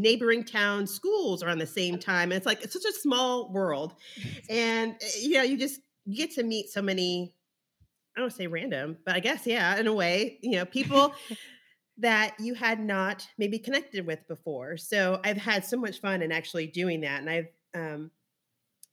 Neighboring 0.00 0.44
town 0.44 0.86
schools 0.86 1.42
around 1.42 1.58
the 1.58 1.66
same 1.66 1.98
time 1.98 2.30
and 2.30 2.34
it's 2.34 2.46
like 2.46 2.62
it's 2.62 2.72
such 2.72 2.84
a 2.84 2.92
small 2.92 3.50
world 3.52 3.94
and 4.50 4.92
eh, 5.00 5.06
you 5.20 5.34
know 5.34 5.42
you 5.42 5.56
just 5.56 5.80
you 6.04 6.16
get 6.16 6.32
to 6.32 6.42
meet 6.42 6.70
so 6.70 6.80
many 6.80 7.34
I 8.16 8.20
don't 8.20 8.32
say 8.32 8.46
random, 8.46 8.96
but 9.04 9.14
I 9.14 9.20
guess 9.20 9.46
yeah, 9.46 9.78
in 9.78 9.86
a 9.86 9.92
way, 9.92 10.38
you 10.40 10.52
know, 10.52 10.64
people 10.64 11.12
that 11.98 12.34
you 12.40 12.54
had 12.54 12.80
not 12.80 13.26
maybe 13.36 13.58
connected 13.58 14.06
with 14.06 14.26
before. 14.26 14.76
So 14.76 15.20
I've 15.24 15.36
had 15.36 15.64
so 15.64 15.76
much 15.76 16.00
fun 16.00 16.22
in 16.22 16.32
actually 16.32 16.66
doing 16.66 17.02
that. 17.02 17.20
And 17.20 17.30
I've 17.30 17.48
um, 17.74 18.10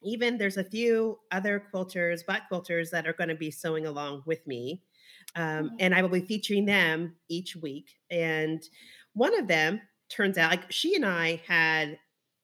even 0.02 0.38
there's 0.38 0.58
a 0.58 0.64
few 0.64 1.20
other 1.32 1.64
quilters, 1.74 2.26
black 2.26 2.50
quilters 2.52 2.90
that 2.90 3.08
are 3.08 3.14
going 3.14 3.30
to 3.30 3.36
be 3.36 3.50
sewing 3.50 3.86
along 3.86 4.24
with 4.26 4.46
me. 4.46 4.82
Um, 5.36 5.44
mm-hmm. 5.44 5.76
And 5.80 5.96
I 5.96 6.02
will 6.02 6.10
be 6.10 6.22
featuring 6.22 6.66
them 6.66 7.16
each 7.30 7.56
week. 7.56 7.96
And 8.12 8.62
one 9.14 9.38
of 9.40 9.48
them 9.48 9.82
turns 10.14 10.38
out 10.38 10.52
like 10.52 10.72
she 10.72 10.96
and 10.96 11.06
I 11.06 11.42
had 11.48 11.98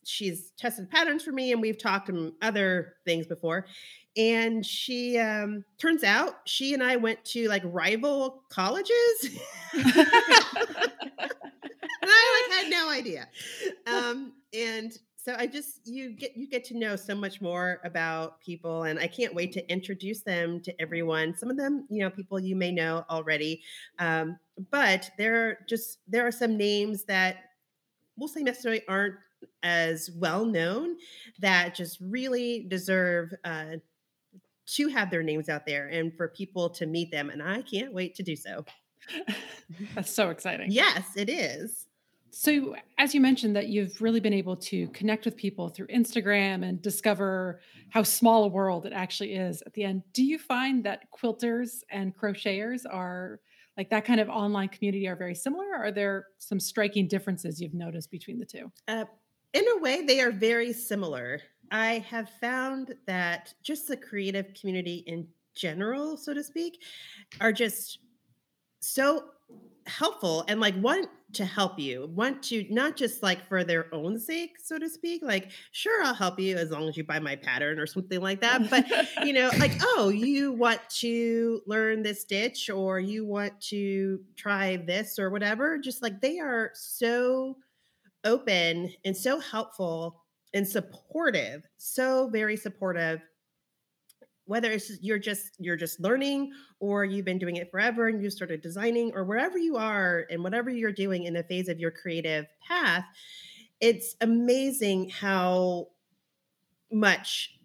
she's 0.04 0.52
tested 0.58 0.90
patterns 0.90 1.24
for 1.24 1.32
me 1.32 1.52
and 1.52 1.62
we've 1.62 1.78
talked 1.78 2.10
on 2.10 2.34
other 2.42 2.96
things 3.06 3.28
before 3.28 3.66
and 4.18 4.66
she 4.66 5.18
um 5.18 5.64
turns 5.78 6.04
out 6.04 6.38
she 6.46 6.74
and 6.74 6.84
I 6.84 6.96
went 6.96 7.24
to 7.26 7.48
like 7.48 7.62
rival 7.66 8.44
colleges. 8.50 8.92
and 9.74 9.84
I 12.04 12.50
like 12.50 12.58
had 12.58 12.70
no 12.70 12.90
idea. 12.90 13.28
Um 13.88 14.34
and 14.54 14.98
so 15.16 15.36
I 15.38 15.48
just 15.48 15.86
you 15.86 16.12
get 16.12 16.36
you 16.36 16.50
get 16.50 16.64
to 16.66 16.78
know 16.78 16.96
so 16.96 17.14
much 17.14 17.40
more 17.40 17.80
about 17.84 18.42
people 18.42 18.84
and 18.84 19.00
I 19.00 19.08
can't 19.08 19.36
wait 19.36 19.52
to 19.54 19.72
introduce 19.72 20.22
them 20.22 20.60
to 20.62 20.82
everyone. 20.82 21.36
Some 21.36 21.50
of 21.50 21.58
them, 21.58 21.86
you 21.90 22.00
know, 22.00 22.10
people 22.10 22.40
you 22.40 22.56
may 22.56 22.72
know 22.72 23.06
already. 23.10 23.62
Um 24.00 24.40
but 24.72 25.12
there 25.18 25.48
are 25.48 25.58
just 25.68 26.00
there 26.08 26.26
are 26.26 26.32
some 26.32 26.58
names 26.58 27.04
that 27.06 27.49
we'll 28.20 28.28
say 28.28 28.44
necessarily 28.44 28.82
aren't 28.88 29.16
as 29.64 30.10
well 30.16 30.46
known 30.46 30.98
that 31.40 31.76
just 31.76 31.98
really 32.02 32.66
deserve 32.68 33.34
uh, 33.44 33.78
to 34.68 34.88
have 34.90 35.10
their 35.10 35.24
names 35.24 35.50
out 35.50 35.66
there 35.66 35.88
and 35.88 36.16
for 36.16 36.28
people 36.28 36.70
to 36.70 36.86
meet 36.86 37.12
them. 37.12 37.30
And 37.30 37.42
I 37.42 37.62
can't 37.62 37.94
wait 37.94 38.16
to 38.16 38.24
do 38.24 38.36
so. 38.36 38.66
That's 39.96 40.12
so 40.12 40.30
exciting. 40.30 40.72
Yes, 40.72 41.16
it 41.16 41.30
is. 41.30 41.86
So, 42.32 42.76
as 43.00 43.16
you 43.16 43.22
mentioned, 43.22 43.56
that 43.56 43.70
you've 43.70 44.00
really 44.02 44.20
been 44.20 44.34
able 44.34 44.56
to 44.58 44.88
connect 44.90 45.26
with 45.26 45.36
people 45.36 45.70
through 45.70 45.88
Instagram 45.88 46.64
and 46.64 46.80
discover 46.80 47.60
how 47.90 48.04
small 48.04 48.44
a 48.44 48.48
world 48.48 48.86
it 48.86 48.94
actually 48.94 49.34
is 49.34 49.64
at 49.66 49.74
the 49.74 49.84
end. 49.84 50.04
Do 50.14 50.24
you 50.24 50.38
find 50.38 50.84
that 50.84 51.08
quilters 51.12 51.80
and 51.90 52.16
crocheters 52.16 52.84
are 52.90 53.40
like 53.80 53.90
that 53.90 54.04
kind 54.04 54.20
of 54.20 54.28
online 54.28 54.68
community 54.68 55.08
are 55.08 55.16
very 55.16 55.34
similar? 55.34 55.74
are 55.74 55.90
there 55.90 56.26
some 56.38 56.60
striking 56.60 57.08
differences 57.08 57.62
you've 57.62 57.74
noticed 57.74 58.12
between 58.12 58.38
the 58.38 58.46
two? 58.46 58.70
Uh, 58.90 59.06
in 59.54 59.64
a 59.78 59.78
way, 59.80 60.06
they 60.06 60.20
are 60.20 60.32
very 60.32 60.74
similar. 60.74 61.40
I 61.72 62.00
have 62.10 62.30
found 62.42 62.94
that 63.08 63.54
just 63.64 63.88
the 63.88 63.96
creative 63.96 64.54
community 64.54 65.06
in 65.08 65.26
general, 65.56 66.18
so 66.18 66.34
to 66.34 66.44
speak, 66.44 66.84
are 67.40 67.54
just 67.54 68.00
so 68.82 69.30
helpful 69.88 70.44
and 70.50 70.60
like 70.60 70.76
want 70.82 71.08
to 71.34 71.46
help 71.46 71.80
you, 71.80 72.10
want 72.14 72.42
to 72.44 72.66
not 72.70 72.96
just 72.96 73.22
like 73.22 73.48
for 73.48 73.64
their 73.64 73.94
own 73.94 74.20
sake, 74.20 74.58
so 74.62 74.78
to 74.78 74.90
speak. 74.90 75.22
Like, 75.24 75.52
sure, 75.72 76.04
I'll 76.04 76.14
help 76.14 76.40
you 76.40 76.58
as 76.58 76.72
long 76.72 76.90
as 76.90 76.98
you 76.98 77.04
buy 77.04 77.20
my 77.20 77.36
pattern 77.36 77.80
or 77.80 77.86
something 77.86 78.20
like 78.20 78.42
that. 78.42 78.70
But, 78.70 78.86
you 79.26 79.34
know, 79.34 79.50
like, 79.60 79.74
oh, 79.82 80.10
you 80.10 80.54
want 80.54 80.82
to 81.00 81.62
learn 81.68 82.02
this 82.02 82.22
stitch 82.22 82.70
or 82.70 83.00
you 83.00 83.26
want 83.26 83.60
to 83.70 84.20
try 84.36 84.78
this 84.78 85.20
or 85.20 85.30
whatever. 85.30 85.78
Just 85.78 86.02
like 86.02 86.22
they 86.22 86.40
are 86.40 86.72
so 86.74 87.58
open 88.24 88.92
and 89.06 89.16
so 89.16 89.40
helpful 89.40 90.24
and 90.54 90.68
supportive, 90.68 91.64
so 91.78 92.28
very 92.30 92.58
supportive. 92.58 93.22
Whether 94.50 94.72
it's 94.72 94.92
you're 95.00 95.20
just 95.20 95.52
you're 95.60 95.76
just 95.76 96.00
learning 96.00 96.52
or 96.80 97.06
you've 97.06 97.26
been 97.26 97.38
doing 97.38 97.58
it 97.58 97.70
forever 97.70 98.08
and 98.08 98.22
you 98.22 98.32
started 98.32 98.62
designing 98.62 99.12
or 99.14 99.24
wherever 99.24 99.60
you 99.60 99.78
are 99.78 100.26
and 100.32 100.44
whatever 100.44 100.72
you're 100.72 100.92
doing 100.92 101.26
in 101.26 101.36
the 101.36 101.44
phase 101.44 101.70
of 101.70 101.80
your 101.80 101.92
creative 101.92 102.48
path, 102.68 103.06
it's 103.80 104.16
amazing 104.22 105.10
how 105.10 105.90
much 106.92 107.60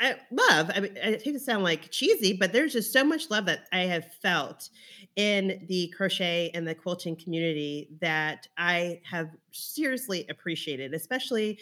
I 0.00 0.16
love. 0.32 0.72
I, 0.74 0.80
mean, 0.80 0.98
I 1.00 1.06
hate 1.22 1.32
to 1.32 1.38
sound 1.38 1.62
like 1.62 1.92
cheesy, 1.92 2.32
but 2.32 2.52
there's 2.52 2.72
just 2.72 2.92
so 2.92 3.04
much 3.04 3.30
love 3.30 3.46
that 3.46 3.66
I 3.72 3.82
have 3.82 4.12
felt 4.20 4.70
in 5.14 5.64
the 5.68 5.92
crochet 5.96 6.50
and 6.54 6.66
the 6.66 6.74
quilting 6.74 7.14
community 7.14 7.88
that 8.00 8.48
I 8.58 9.00
have 9.08 9.30
seriously 9.52 10.26
appreciated, 10.28 10.92
especially 10.92 11.60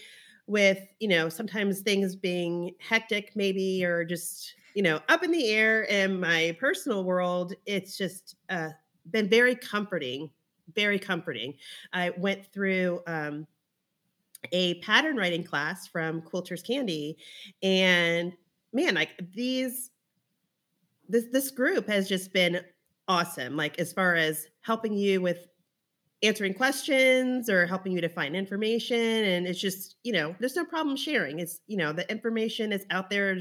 with, 0.52 0.78
you 1.00 1.08
know, 1.08 1.28
sometimes 1.28 1.80
things 1.80 2.14
being 2.14 2.74
hectic, 2.78 3.32
maybe, 3.34 3.84
or 3.84 4.04
just, 4.04 4.54
you 4.74 4.82
know, 4.82 5.00
up 5.08 5.24
in 5.24 5.32
the 5.32 5.48
air 5.48 5.82
in 5.84 6.20
my 6.20 6.56
personal 6.60 7.02
world. 7.02 7.54
It's 7.66 7.96
just 7.96 8.36
uh, 8.50 8.68
been 9.10 9.28
very 9.28 9.56
comforting, 9.56 10.30
very 10.74 10.98
comforting. 10.98 11.54
I 11.92 12.10
went 12.10 12.46
through, 12.52 13.00
um, 13.06 13.46
a 14.50 14.74
pattern 14.80 15.16
writing 15.16 15.44
class 15.44 15.86
from 15.86 16.20
Quilters 16.20 16.66
Candy, 16.66 17.16
and 17.62 18.32
man, 18.72 18.94
like 18.94 19.10
these, 19.34 19.90
this 21.08 21.26
this 21.30 21.50
group 21.52 21.88
has 21.88 22.08
just 22.08 22.32
been 22.32 22.60
awesome. 23.06 23.56
Like 23.56 23.78
as 23.78 23.92
far 23.92 24.16
as 24.16 24.48
helping 24.62 24.94
you 24.94 25.20
with 25.20 25.46
answering 26.22 26.54
questions 26.54 27.48
or 27.48 27.66
helping 27.66 27.92
you 27.92 28.00
to 28.00 28.08
find 28.08 28.36
information, 28.36 28.96
and 28.96 29.46
it's 29.46 29.60
just 29.60 29.96
you 30.02 30.12
know 30.12 30.34
there's 30.38 30.56
no 30.56 30.64
problem 30.64 30.96
sharing. 30.96 31.40
It's 31.40 31.60
you 31.66 31.76
know 31.76 31.92
the 31.92 32.10
information 32.10 32.72
is 32.72 32.84
out 32.90 33.10
there. 33.10 33.38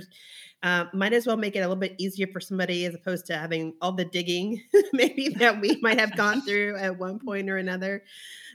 Uh, 0.64 0.86
might 0.94 1.14
as 1.14 1.26
well 1.26 1.38
make 1.38 1.56
it 1.56 1.60
a 1.60 1.68
little 1.68 1.76
bit 1.76 1.96
easier 1.98 2.28
for 2.28 2.40
somebody 2.40 2.86
as 2.86 2.94
opposed 2.94 3.26
to 3.26 3.36
having 3.36 3.74
all 3.82 3.92
the 3.92 4.06
digging 4.06 4.62
maybe 4.94 5.30
that 5.30 5.60
we 5.60 5.76
might 5.82 6.00
have 6.00 6.16
gone 6.16 6.40
through 6.46 6.78
at 6.78 7.00
one 7.00 7.18
point 7.18 7.50
or 7.50 7.58
another. 7.58 8.04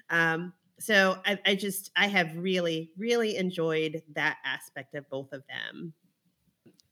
Um, 0.09 0.53
so 0.79 1.17
I, 1.27 1.39
I 1.45 1.55
just 1.57 1.91
I 1.97 2.07
have 2.07 2.37
really 2.37 2.91
really 2.97 3.37
enjoyed 3.37 4.03
that 4.15 4.39
aspect 4.45 4.95
of 4.95 5.09
both 5.11 5.33
of 5.33 5.43
them. 5.49 5.95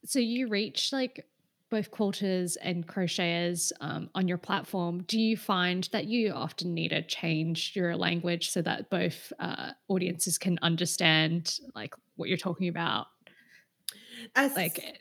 So 0.05 0.19
you 0.19 0.49
reach 0.49 0.93
like 0.93 1.27
both 1.75 1.91
quilters 1.91 2.57
and 2.63 2.87
crocheters 2.87 3.73
um, 3.81 4.09
on 4.15 4.29
your 4.29 4.39
platform, 4.39 5.03
do 5.09 5.19
you 5.19 5.37
find 5.37 5.89
that 5.91 6.05
you 6.05 6.31
often 6.33 6.73
need 6.73 6.91
to 6.91 7.03
change 7.03 7.73
your 7.75 7.97
language 7.97 8.51
so 8.51 8.63
that 8.63 8.89
both 8.91 9.33
uh, 9.41 9.73
audiences 9.89 10.39
can 10.39 10.57
understand 10.63 11.59
like 11.75 11.93
what 12.15 12.29
you're 12.29 12.39
talking 12.39 12.69
about? 12.69 13.09
As, 14.37 14.55
like, 14.55 15.01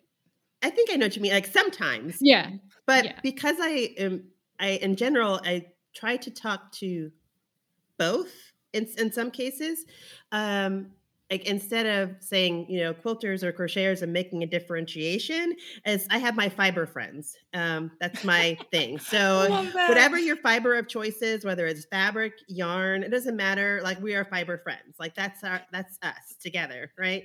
I 0.64 0.72
think 0.72 0.90
I 0.92 0.96
know 0.96 1.06
what 1.06 1.16
you 1.16 1.22
mean. 1.22 1.32
Like 1.32 1.46
sometimes, 1.46 2.18
yeah. 2.20 2.50
But 2.88 3.06
yeah. 3.06 3.20
because 3.22 3.58
I 3.60 3.94
am, 4.00 4.24
I 4.60 4.70
in 4.70 4.96
general, 4.96 5.40
I 5.46 5.68
try 5.94 6.18
to 6.18 6.32
talk 6.32 6.72
to 6.74 7.12
both 8.00 8.34
in 8.74 8.88
in 8.98 9.12
some 9.12 9.30
cases. 9.30 9.86
Um, 10.32 10.88
like 11.32 11.46
instead 11.46 11.86
of 11.86 12.16
saying 12.20 12.66
you 12.70 12.80
know 12.80 12.94
quilters 12.94 13.44
or 13.44 13.52
crocheters 13.52 14.02
and 14.02 14.14
making 14.14 14.44
a 14.44 14.46
differentiation 14.46 15.56
as 15.86 16.06
i 16.12 16.18
have 16.18 16.36
my 16.36 16.50
fiber 16.50 16.86
friends. 16.86 17.36
Um, 17.54 17.92
that's 18.00 18.24
my 18.24 18.58
thing. 18.72 19.00
So 19.14 19.70
whatever 19.74 20.18
your 20.18 20.38
fiber 20.38 20.76
of 20.76 20.88
choice 20.88 21.22
is 21.22 21.46
whether 21.46 21.68
it's 21.68 21.86
fabric 21.86 22.34
yarn 22.48 23.04
it 23.04 23.10
doesn't 23.10 23.36
matter 23.36 23.80
like 23.84 24.02
we 24.02 24.16
are 24.16 24.26
fiber 24.26 24.58
friends. 24.58 24.96
Like 25.00 25.16
that's 25.16 25.44
our 25.44 25.62
that's 25.72 25.98
us 26.02 26.36
together 26.42 26.92
right? 26.98 27.24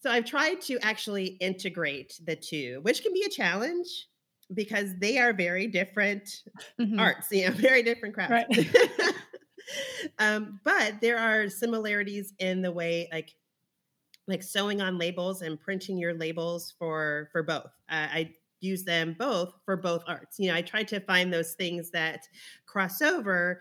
So 0.00 0.10
i've 0.10 0.26
tried 0.26 0.60
to 0.62 0.78
actually 0.80 1.26
integrate 1.40 2.20
the 2.24 2.36
two 2.36 2.80
which 2.82 3.02
can 3.02 3.12
be 3.12 3.22
a 3.22 3.30
challenge 3.30 3.88
because 4.52 4.90
they 4.98 5.18
are 5.18 5.32
very 5.32 5.66
different 5.66 6.42
mm-hmm. 6.80 6.98
arts 6.98 7.28
you 7.30 7.46
know 7.46 7.52
very 7.54 7.82
different 7.82 8.14
crafts. 8.14 8.56
Right. 8.56 8.76
um, 10.18 10.60
but 10.64 11.00
there 11.00 11.18
are 11.18 11.48
similarities 11.48 12.34
in 12.38 12.62
the 12.62 12.72
way 12.72 13.08
like 13.12 13.34
like 14.26 14.42
sewing 14.42 14.80
on 14.80 14.98
labels 14.98 15.42
and 15.42 15.60
printing 15.60 15.98
your 15.98 16.14
labels 16.14 16.74
for 16.78 17.28
for 17.32 17.42
both. 17.42 17.70
Uh, 17.88 18.08
I 18.10 18.34
use 18.60 18.84
them 18.84 19.14
both 19.18 19.52
for 19.64 19.76
both 19.76 20.02
arts. 20.06 20.38
You 20.38 20.48
know, 20.48 20.54
I 20.54 20.62
try 20.62 20.82
to 20.84 21.00
find 21.00 21.32
those 21.32 21.52
things 21.52 21.90
that 21.90 22.26
cross 22.66 23.02
over 23.02 23.60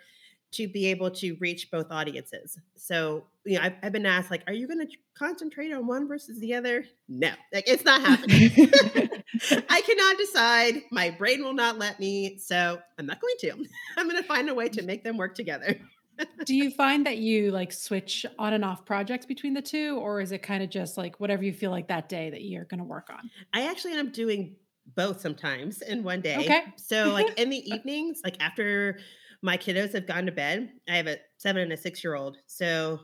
to 0.53 0.67
be 0.67 0.85
able 0.85 1.09
to 1.09 1.35
reach 1.39 1.69
both 1.71 1.87
audiences. 1.91 2.57
So, 2.75 3.25
you 3.43 3.57
know, 3.57 3.63
I've, 3.63 3.73
I've 3.81 3.91
been 3.91 4.05
asked, 4.05 4.29
like, 4.29 4.43
are 4.47 4.53
you 4.53 4.67
going 4.67 4.79
to 4.79 4.97
concentrate 5.17 5.73
on 5.73 5.87
one 5.87 6.07
versus 6.07 6.39
the 6.39 6.53
other? 6.53 6.85
No, 7.09 7.31
like, 7.51 7.67
it's 7.67 7.83
not 7.83 8.01
happening. 8.01 8.51
I 9.69 9.81
cannot 9.81 10.17
decide. 10.17 10.83
My 10.91 11.09
brain 11.09 11.43
will 11.43 11.53
not 11.53 11.79
let 11.79 11.99
me. 11.99 12.37
So, 12.37 12.79
I'm 12.97 13.05
not 13.05 13.19
going 13.19 13.35
to. 13.39 13.65
I'm 13.97 14.07
going 14.07 14.21
to 14.21 14.27
find 14.27 14.47
a 14.49 14.53
way 14.53 14.69
to 14.69 14.83
make 14.83 15.03
them 15.03 15.17
work 15.17 15.35
together. 15.35 15.79
Do 16.45 16.55
you 16.55 16.71
find 16.71 17.05
that 17.05 17.17
you 17.17 17.51
like 17.51 17.71
switch 17.71 18.25
on 18.37 18.53
and 18.53 18.63
off 18.63 18.85
projects 18.85 19.25
between 19.25 19.53
the 19.53 19.61
two, 19.61 19.97
or 19.97 20.21
is 20.21 20.31
it 20.31 20.39
kind 20.39 20.63
of 20.63 20.69
just 20.69 20.97
like 20.97 21.19
whatever 21.19 21.43
you 21.43 21.53
feel 21.53 21.71
like 21.71 21.87
that 21.87 22.09
day 22.09 22.29
that 22.29 22.41
you're 22.41 22.65
going 22.65 22.79
to 22.79 22.85
work 22.85 23.09
on? 23.09 23.29
I 23.53 23.69
actually 23.69 23.93
end 23.93 24.07
up 24.07 24.13
doing 24.13 24.55
both 24.95 25.21
sometimes 25.21 25.81
in 25.81 26.03
one 26.03 26.21
day. 26.21 26.37
Okay. 26.37 26.63
So, 26.75 27.09
like 27.11 27.27
in 27.39 27.49
the 27.49 27.69
evenings, 27.73 28.21
like 28.23 28.41
after 28.41 28.99
my 29.41 29.57
kiddos 29.57 29.93
have 29.93 30.07
gone 30.07 30.25
to 30.25 30.31
bed, 30.31 30.71
I 30.87 30.97
have 30.97 31.07
a 31.07 31.17
seven 31.37 31.63
and 31.63 31.73
a 31.73 31.77
six 31.77 32.03
year 32.03 32.15
old. 32.15 32.37
So, 32.45 32.99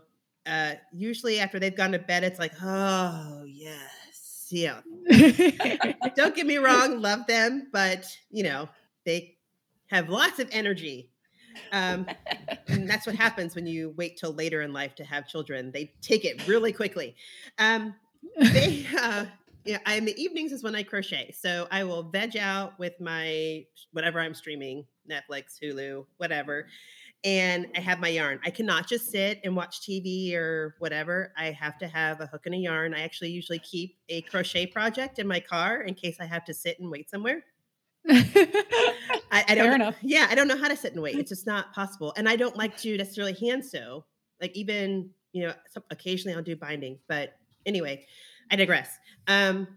uh, 0.45 0.74
usually 0.93 1.39
after 1.39 1.60
they've 1.60 1.76
gone 1.76 1.91
to 1.91 2.00
bed, 2.00 2.24
it's 2.24 2.39
like, 2.39 2.54
oh, 2.62 3.43
yes. 3.45 4.48
Yeah. 4.52 4.82
Don't 6.15 6.36
get 6.36 6.48
me 6.48 6.58
wrong, 6.58 7.02
love 7.02 7.28
them, 7.28 7.69
but 7.72 8.06
you 8.32 8.43
know, 8.43 8.67
they 9.06 9.38
have 9.88 10.10
lots 10.10 10.39
of 10.39 10.50
energy 10.52 11.12
um, 11.72 12.06
and 12.67 12.89
that's 12.89 13.06
what 13.06 13.15
happens 13.15 13.56
when 13.56 13.65
you 13.65 13.93
wait 13.98 14.17
till 14.17 14.34
later 14.34 14.62
in 14.62 14.74
life 14.74 14.95
to 14.95 15.04
have 15.04 15.28
children. 15.28 15.72
They 15.72 15.93
take 16.02 16.26
it 16.26 16.48
really 16.48 16.72
quickly. 16.72 17.15
Um, 17.58 17.95
they, 18.39 18.86
uh, 19.00 19.26
yeah, 19.65 19.78
I, 19.86 19.95
in 19.95 20.06
the 20.06 20.19
evenings 20.22 20.52
is 20.52 20.63
when 20.63 20.76
I 20.76 20.84
crochet. 20.84 21.32
So 21.38 21.67
I 21.72 21.84
will 21.84 22.04
veg 22.04 22.38
out 22.38 22.78
with 22.80 23.00
my 23.00 23.65
whatever 23.91 24.19
I'm 24.19 24.34
streaming, 24.34 24.86
Netflix, 25.10 25.60
Hulu, 25.62 26.06
whatever. 26.17 26.67
And 27.26 27.67
I 27.76 27.82
have 27.82 28.00
my 28.00 28.08
yarn. 28.08 28.39
I 28.45 28.50
cannot 28.50 28.88
just 28.88 29.12
sit 29.12 29.41
and 29.43 29.54
watch 29.56 29.82
TV 29.82 30.34
or 30.34 30.76
whatever. 30.80 31.34
I 31.38 31.52
have 31.52 31.78
to 31.80 31.88
have 31.88 32.22
a 32.22 32.28
hook 32.28 32.45
and 32.45 32.56
a 32.56 32.58
yarn. 32.58 32.93
I 32.93 33.02
actually 33.02 33.32
usually 33.32 33.60
keep 33.60 33.98
a 34.08 34.22
crochet 34.22 34.67
project 34.67 35.19
in 35.19 35.28
my 35.28 35.41
car 35.41 35.82
in 35.82 35.95
case 35.95 36.17
I 36.22 36.26
have 36.26 36.45
to 36.45 36.54
sit 36.54 36.80
and 36.80 36.89
wait 36.89 37.10
somewhere. 37.10 37.43
I, 38.09 39.43
I, 39.47 39.55
don't. 39.55 39.65
Fair 39.65 39.75
enough. 39.75 39.95
Yeah, 40.01 40.27
I 40.29 40.35
don't 40.35 40.47
know 40.47 40.57
how 40.57 40.67
to 40.67 40.75
sit 40.75 40.93
and 40.93 41.01
wait. 41.01 41.15
It's 41.19 41.29
just 41.29 41.45
not 41.45 41.73
possible, 41.73 42.13
and 42.17 42.27
I 42.27 42.35
don't 42.35 42.55
like 42.55 42.77
to 42.77 42.97
necessarily 42.97 43.33
hand 43.33 43.65
sew. 43.65 44.05
Like 44.41 44.55
even 44.55 45.09
you 45.33 45.45
know, 45.45 45.53
occasionally 45.91 46.35
I'll 46.35 46.43
do 46.43 46.55
binding, 46.55 46.99
but 47.07 47.35
anyway, 47.65 48.05
I 48.51 48.55
digress. 48.55 48.89
Um, 49.27 49.67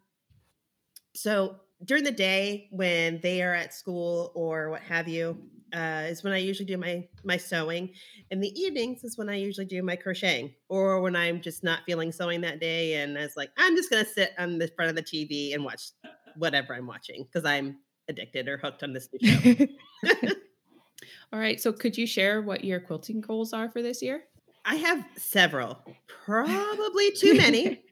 so 1.14 1.56
during 1.84 2.04
the 2.04 2.12
day 2.12 2.68
when 2.70 3.20
they 3.22 3.42
are 3.42 3.54
at 3.54 3.74
school 3.74 4.32
or 4.34 4.70
what 4.70 4.82
have 4.82 5.08
you, 5.08 5.36
uh, 5.74 6.04
is 6.06 6.22
when 6.22 6.32
I 6.32 6.38
usually 6.38 6.66
do 6.66 6.76
my 6.76 7.06
my 7.24 7.36
sewing. 7.36 7.90
In 8.30 8.40
the 8.40 8.60
evenings 8.60 9.04
is 9.04 9.16
when 9.16 9.28
I 9.28 9.36
usually 9.36 9.66
do 9.66 9.82
my 9.82 9.96
crocheting, 9.96 10.54
or 10.68 11.00
when 11.00 11.16
I'm 11.16 11.40
just 11.40 11.64
not 11.64 11.80
feeling 11.86 12.12
sewing 12.12 12.42
that 12.42 12.60
day, 12.60 12.94
and 12.94 13.18
I 13.18 13.22
was 13.22 13.36
like, 13.36 13.50
I'm 13.56 13.74
just 13.74 13.90
gonna 13.90 14.04
sit 14.04 14.32
on 14.38 14.58
the 14.58 14.68
front 14.68 14.90
of 14.90 14.96
the 14.96 15.02
TV 15.02 15.54
and 15.54 15.64
watch 15.64 15.90
whatever 16.36 16.74
I'm 16.74 16.86
watching 16.86 17.24
because 17.24 17.44
I'm 17.44 17.78
addicted 18.12 18.48
or 18.48 18.56
hooked 18.56 18.82
on 18.82 18.92
this 18.92 19.08
new 19.12 19.28
show. 19.28 19.66
All 21.32 21.38
right. 21.38 21.60
So 21.60 21.72
could 21.72 21.96
you 21.96 22.06
share 22.06 22.42
what 22.42 22.64
your 22.64 22.80
quilting 22.80 23.20
goals 23.20 23.52
are 23.52 23.70
for 23.70 23.82
this 23.82 24.02
year? 24.02 24.24
I 24.64 24.76
have 24.76 25.04
several, 25.16 25.78
probably 26.24 27.10
too 27.16 27.34
many, 27.34 27.82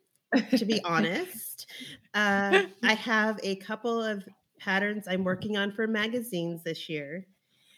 to 0.57 0.65
be 0.65 0.81
honest. 0.85 1.67
Uh, 2.15 2.65
I 2.83 2.95
have 2.95 3.41
a 3.43 3.57
couple 3.57 4.03
of 4.03 4.25
patterns 4.59 5.09
I'm 5.09 5.25
working 5.25 5.57
on 5.57 5.73
for 5.73 5.87
magazines 5.87 6.63
this 6.63 6.89
year. 6.89 7.27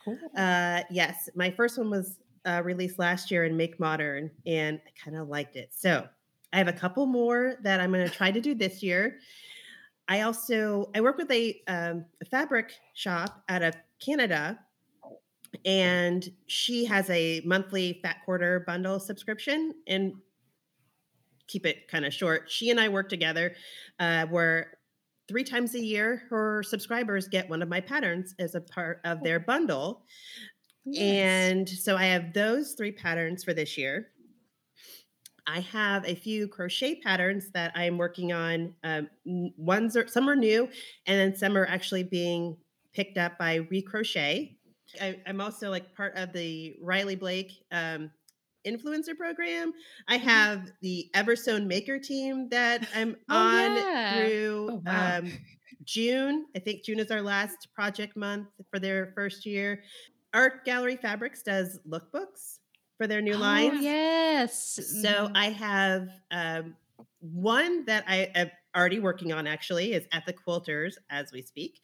Cool. 0.05 0.19
Uh, 0.37 0.83
yes, 0.91 1.31
my 1.35 1.51
first 1.51 1.79
one 1.79 1.89
was 1.89 2.19
uh, 2.45 2.61
released 2.65 2.99
last 2.99 3.31
year 3.31 3.45
in 3.45 3.57
Make 3.57 3.79
Modern, 3.81 4.31
and 4.47 4.81
I 4.85 4.91
kind 5.03 5.17
of 5.17 5.29
liked 5.29 5.57
it. 5.57 5.71
So 5.73 6.07
I 6.53 6.59
have 6.59 6.69
a 6.69 6.73
couple 6.73 7.07
more 7.07 7.57
that 7.63 7.81
I'm 7.81 7.93
going 7.93 8.07
to 8.07 8.15
try 8.15 8.31
to 8.31 8.41
do 8.41 8.55
this 8.55 8.83
year. 8.83 9.19
I 10.09 10.23
also 10.23 10.91
I 10.95 11.01
work 11.01 11.17
with 11.17 11.31
a, 11.31 11.63
um, 11.69 12.05
a 12.21 12.25
fabric 12.25 12.73
shop 12.95 13.43
out 13.49 13.63
of 13.63 13.75
Canada, 14.05 14.59
and 15.65 16.29
she 16.47 16.85
has 16.87 17.09
a 17.11 17.41
monthly 17.45 18.01
Fat 18.03 18.17
Quarter 18.25 18.65
bundle 18.67 19.01
subscription. 19.01 19.75
And 19.87 20.15
keep 21.49 21.67
it 21.67 21.89
kind 21.89 22.07
of 22.07 22.15
short. 22.15 22.51
She 22.51 22.71
and 22.71 22.81
I 22.81 22.89
work 22.89 23.09
together, 23.09 23.55
uh, 23.99 24.27
where 24.27 24.79
three 25.29 25.45
times 25.45 25.75
a 25.75 25.81
year 25.81 26.23
her 26.31 26.63
subscribers 26.63 27.29
get 27.29 27.49
one 27.49 27.63
of 27.63 27.69
my 27.69 27.81
patterns 27.81 28.35
as 28.39 28.55
a 28.55 28.61
part 28.61 29.01
of 29.05 29.23
their 29.23 29.39
bundle. 29.39 30.05
Yes. 30.85 31.03
And 31.03 31.69
so 31.69 31.97
I 31.97 32.07
have 32.07 32.33
those 32.33 32.73
three 32.73 32.93
patterns 32.93 33.45
for 33.45 33.55
this 33.55 33.77
year. 33.77 34.12
I 35.47 35.61
have 35.61 36.07
a 36.07 36.15
few 36.15 36.49
crochet 36.49 36.97
patterns 36.97 37.51
that 37.53 37.73
I'm 37.75 37.99
working 37.99 38.33
on. 38.33 38.75
Um, 38.85 39.09
ones 39.57 39.97
are 39.97 40.07
some 40.07 40.29
are 40.29 40.37
new, 40.37 40.69
and 41.07 41.19
then 41.19 41.37
some 41.37 41.57
are 41.57 41.67
actually 41.67 42.05
being 42.05 42.57
picked 42.95 43.19
up 43.19 43.39
by 43.39 43.61
Recrochet. 43.61 44.57
I, 45.01 45.19
am 45.27 45.41
also 45.41 45.71
like 45.71 45.95
part 45.95 46.17
of 46.17 46.33
the 46.33 46.77
Riley 46.81 47.17
Blake 47.17 47.53
um, 47.73 48.11
influencer 48.67 49.17
program. 49.17 49.73
I 50.09 50.19
mm-hmm. 50.19 50.29
have 50.29 50.73
the 50.81 51.11
Eversewn 51.15 51.67
Maker 51.67 51.99
team 51.99 52.49
that 52.51 52.87
I'm 52.95 53.17
oh, 53.29 53.37
on 53.37 53.77
yeah. 53.77 54.17
through 54.17 54.69
oh, 54.71 54.83
wow. 54.85 55.19
um, 55.19 55.33
June. 55.85 56.47
I 56.55 56.59
think 56.59 56.85
June 56.85 57.01
is 57.01 57.11
our 57.11 57.23
last 57.23 57.69
project 57.75 58.17
month 58.17 58.49
for 58.71 58.79
their 58.79 59.13
first 59.17 59.45
year. 59.47 59.83
Art 60.35 60.65
Gallery 60.65 60.97
Fabrics 60.97 61.43
does 61.43 61.81
lookbooks 61.89 62.59
for 63.03 63.09
their 63.09 63.21
new. 63.21 63.35
Oh, 63.35 63.73
yes. 63.81 64.79
So 65.03 65.09
mm-hmm. 65.09 65.37
I 65.37 65.47
have 65.51 66.09
um, 66.31 66.77
one 67.19 67.85
that 67.87 68.05
I 68.07 68.31
am 68.37 68.49
already 68.77 69.01
working 69.01 69.33
on 69.33 69.49
actually 69.49 69.93
is 69.93 70.07
at 70.13 70.25
the 70.25 70.33
quilters 70.33 70.93
as 71.11 71.33
we 71.33 71.43
speak. 71.43 71.81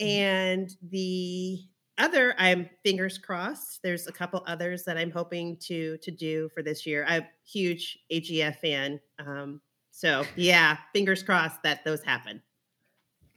Mm-hmm. 0.00 0.08
And 0.08 0.70
the 0.90 1.60
other 2.00 2.32
i'm 2.38 2.70
fingers 2.84 3.18
crossed 3.18 3.80
there's 3.82 4.06
a 4.06 4.12
couple 4.12 4.40
others 4.46 4.84
that 4.84 4.96
i'm 4.96 5.10
hoping 5.10 5.56
to 5.56 5.96
to 5.96 6.12
do 6.12 6.48
for 6.54 6.62
this 6.62 6.86
year 6.86 7.04
i'm 7.08 7.22
a 7.22 7.28
huge 7.44 7.98
agf 8.12 8.54
fan 8.60 9.00
um 9.18 9.60
so 9.90 10.22
yeah 10.36 10.76
fingers 10.92 11.24
crossed 11.24 11.60
that 11.64 11.84
those 11.84 12.00
happen 12.04 12.40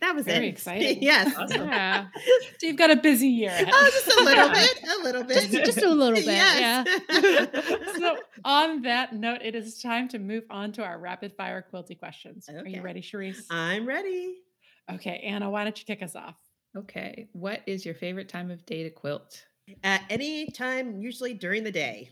that 0.01 0.15
was 0.15 0.25
Very 0.25 0.47
it. 0.47 0.49
exciting. 0.53 1.01
yes. 1.01 1.35
Awesome. 1.37 1.67
Yeah. 1.67 2.07
so 2.59 2.67
you've 2.67 2.77
got 2.77 2.91
a 2.91 2.95
busy 2.95 3.27
year. 3.27 3.55
Oh, 3.57 3.89
just 3.93 4.19
a 4.19 4.23
little 4.23 4.49
bit. 4.49 4.79
A 4.99 5.03
little 5.03 5.23
bit. 5.23 5.49
Just, 5.51 5.65
just 5.65 5.81
a 5.81 5.89
little 5.89 6.15
bit. 6.15 6.25
Yes. 6.25 6.85
Yeah. 7.09 7.45
so 7.97 8.17
on 8.43 8.81
that 8.83 9.13
note, 9.15 9.39
it 9.41 9.55
is 9.55 9.81
time 9.81 10.07
to 10.09 10.19
move 10.19 10.43
on 10.49 10.71
to 10.73 10.83
our 10.83 10.99
rapid 10.99 11.33
fire 11.37 11.65
quilty 11.73 11.97
questions. 11.97 12.47
Okay. 12.49 12.59
Are 12.59 12.67
you 12.67 12.81
ready, 12.81 13.01
Charisse? 13.01 13.43
I'm 13.49 13.85
ready. 13.85 14.35
Okay, 14.91 15.21
Anna, 15.25 15.49
why 15.49 15.63
don't 15.63 15.77
you 15.79 15.85
kick 15.85 16.03
us 16.03 16.15
off? 16.15 16.35
Okay. 16.77 17.29
What 17.31 17.61
is 17.65 17.85
your 17.85 17.95
favorite 17.95 18.27
time 18.29 18.51
of 18.51 18.65
day 18.65 18.83
to 18.83 18.89
quilt? 18.89 19.43
At 19.83 20.01
any 20.09 20.47
time, 20.47 20.99
usually 20.99 21.33
during 21.33 21.63
the 21.63 21.71
day. 21.71 22.09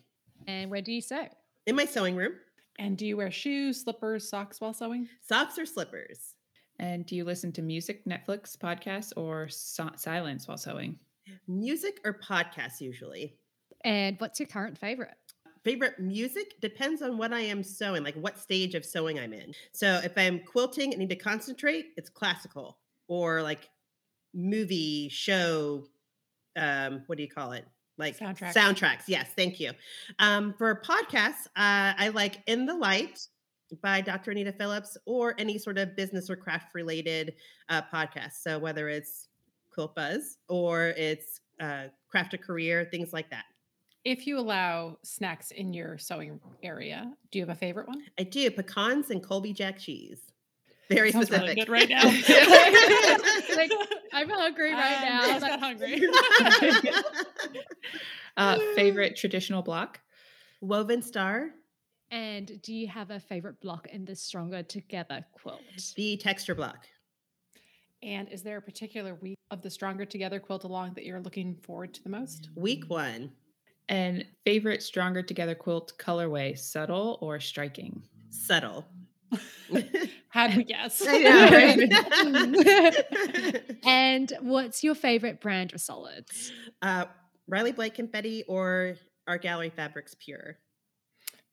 And 0.47 0.71
where 0.71 0.81
do 0.81 0.91
you 0.91 1.01
sew? 1.01 1.27
In 1.67 1.75
my 1.75 1.85
sewing 1.85 2.15
room. 2.15 2.33
And 2.77 2.97
do 2.97 3.05
you 3.05 3.17
wear 3.17 3.31
shoes, 3.31 3.81
slippers, 3.83 4.29
socks 4.29 4.61
while 4.61 4.73
sewing? 4.73 5.07
Socks 5.27 5.57
or 5.59 5.65
slippers. 5.65 6.35
And 6.79 7.05
do 7.05 7.15
you 7.15 7.25
listen 7.25 7.51
to 7.53 7.61
music, 7.61 8.05
Netflix, 8.05 8.57
podcasts, 8.57 9.11
or 9.15 9.49
so- 9.49 9.91
silence 9.95 10.47
while 10.47 10.57
sewing? 10.57 10.97
Music 11.47 11.99
or 12.05 12.13
podcasts 12.13 12.81
usually. 12.81 13.35
And 13.83 14.15
what's 14.19 14.39
your 14.39 14.47
current 14.47 14.77
favorite? 14.77 15.13
Favorite 15.63 15.99
music 15.99 16.59
depends 16.61 17.01
on 17.01 17.17
what 17.17 17.33
I 17.33 17.41
am 17.41 17.63
sewing, 17.63 18.03
like 18.03 18.15
what 18.15 18.39
stage 18.39 18.75
of 18.75 18.85
sewing 18.85 19.19
I'm 19.19 19.33
in. 19.33 19.53
So 19.73 19.99
if 20.03 20.17
I'm 20.17 20.39
quilting 20.39 20.91
and 20.93 20.99
need 20.99 21.09
to 21.09 21.15
concentrate, 21.15 21.87
it's 21.97 22.09
classical 22.09 22.77
or 23.07 23.41
like 23.43 23.69
movie 24.33 25.09
show. 25.09 25.85
Um, 26.55 27.03
what 27.07 27.17
do 27.17 27.23
you 27.23 27.29
call 27.29 27.51
it? 27.51 27.65
like 27.99 28.17
Soundtracks. 28.17 28.53
Soundtracks, 28.53 29.03
yes, 29.07 29.29
thank 29.35 29.59
you. 29.59 29.71
Um, 30.17 30.55
for 30.57 30.81
podcasts, 30.81 31.45
uh, 31.55 31.93
I 31.97 32.11
like 32.13 32.41
In 32.47 32.65
the 32.65 32.73
Light 32.73 33.27
by 33.81 34.01
Dr. 34.01 34.31
Anita 34.31 34.51
Phillips 34.51 34.97
or 35.05 35.35
any 35.37 35.57
sort 35.57 35.77
of 35.77 35.95
business 35.95 36.29
or 36.29 36.35
craft 36.35 36.73
related 36.73 37.35
uh, 37.69 37.81
podcast. 37.93 38.33
So 38.41 38.57
whether 38.59 38.89
it's 38.89 39.27
Quilt 39.71 39.95
Buzz 39.95 40.37
or 40.47 40.87
it's 40.97 41.39
uh, 41.59 41.85
Craft 42.09 42.33
a 42.33 42.37
Career, 42.37 42.87
things 42.89 43.13
like 43.13 43.29
that. 43.29 43.45
If 44.05 44.25
you 44.25 44.39
allow 44.39 44.97
snacks 45.03 45.51
in 45.51 45.73
your 45.73 45.97
sewing 45.97 46.39
area, 46.63 47.11
do 47.31 47.39
you 47.39 47.45
have 47.45 47.55
a 47.55 47.59
favorite 47.59 47.87
one? 47.87 48.01
I 48.17 48.23
do 48.23 48.49
pecans 48.49 49.09
and 49.11 49.21
Colby 49.21 49.53
Jack 49.53 49.77
cheese. 49.77 50.21
Very 50.89 51.11
Sounds 51.11 51.29
really 51.29 51.49
specific. 51.53 51.67
good 51.67 51.71
right 51.71 51.89
now. 51.89 52.03
Like, 53.55 53.71
I'm 54.13 54.29
hungry 54.29 54.71
right 54.71 54.97
Um, 54.97 55.03
now. 55.03 55.21
I'm 55.35 55.39
got 55.41 55.59
hungry. 55.59 56.01
Uh, 58.37 58.57
favorite 58.75 59.17
traditional 59.17 59.61
block? 59.61 59.99
Woven 60.61 61.01
Star, 61.01 61.49
and 62.11 62.61
do 62.61 62.73
you 62.73 62.87
have 62.87 63.11
a 63.11 63.19
favorite 63.19 63.59
block 63.61 63.87
in 63.87 64.05
the 64.05 64.15
Stronger 64.15 64.63
Together 64.63 65.25
quilt? 65.33 65.61
the 65.95 66.17
texture 66.17 66.55
block. 66.55 66.87
And 68.01 68.29
is 68.29 68.41
there 68.43 68.57
a 68.57 68.61
particular 68.61 69.15
week 69.15 69.37
of 69.51 69.61
the 69.61 69.69
Stronger 69.69 70.05
Together 70.05 70.39
quilt 70.39 70.63
along 70.63 70.93
that 70.93 71.05
you're 71.05 71.19
looking 71.19 71.55
forward 71.55 71.93
to 71.95 72.03
the 72.03 72.09
most? 72.09 72.49
Week 72.55 72.85
one, 72.87 73.31
And 73.89 74.25
favorite 74.45 74.81
Stronger 74.83 75.21
Together 75.21 75.53
quilt 75.55 75.93
colorway, 75.99 76.57
subtle 76.57 77.17
or 77.21 77.39
striking? 77.39 78.03
subtle. 78.31 78.85
How'd 80.29 80.55
we 80.55 80.63
guess? 80.63 81.01
I 81.07 81.17
know, 81.19 81.49
right? 81.51 81.89
And 83.85 84.31
what's 84.41 84.83
your 84.83 84.95
favorite 84.95 85.41
brand 85.41 85.73
of 85.73 85.81
solids? 85.81 86.51
uh, 86.81 87.05
Riley 87.47 87.71
Blake 87.71 87.95
Confetti 87.95 88.43
or 88.47 88.95
Art 89.27 89.41
Gallery 89.41 89.71
Fabrics 89.75 90.15
Pure. 90.19 90.57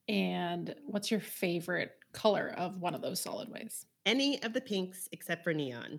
And 0.08 0.74
what's 0.86 1.10
your 1.10 1.20
favorite 1.20 1.92
color 2.12 2.54
of 2.56 2.80
one 2.80 2.94
of 2.94 3.02
those 3.02 3.20
solid 3.20 3.50
ways? 3.50 3.86
Any 4.04 4.42
of 4.42 4.52
the 4.52 4.60
pinks 4.60 5.08
except 5.12 5.44
for 5.44 5.52
neon. 5.52 5.98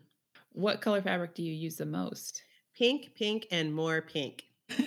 What 0.53 0.81
color 0.81 1.01
fabric 1.01 1.35
do 1.35 1.43
you 1.43 1.53
use 1.53 1.77
the 1.77 1.85
most? 1.85 2.43
Pink, 2.75 3.11
pink, 3.15 3.47
and 3.51 3.73
more 3.73 4.01
pink. 4.01 4.43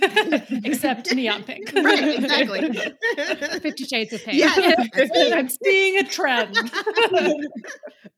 Except 0.63 1.15
neon 1.15 1.43
pink. 1.43 1.73
right, 1.75 2.19
exactly. 2.19 2.71
Fifty 3.61 3.85
Shades 3.85 4.13
of 4.13 4.23
Pink. 4.23 4.37
Yes, 4.39 4.89
that's. 4.93 5.11
I'm 5.33 5.49
seeing 5.49 5.97
a 5.99 6.05
trend. 6.05 6.55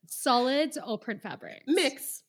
Solids 0.09 0.77
or 0.85 0.99
print 0.99 1.23
fabric? 1.23 1.63
Mix. 1.67 2.23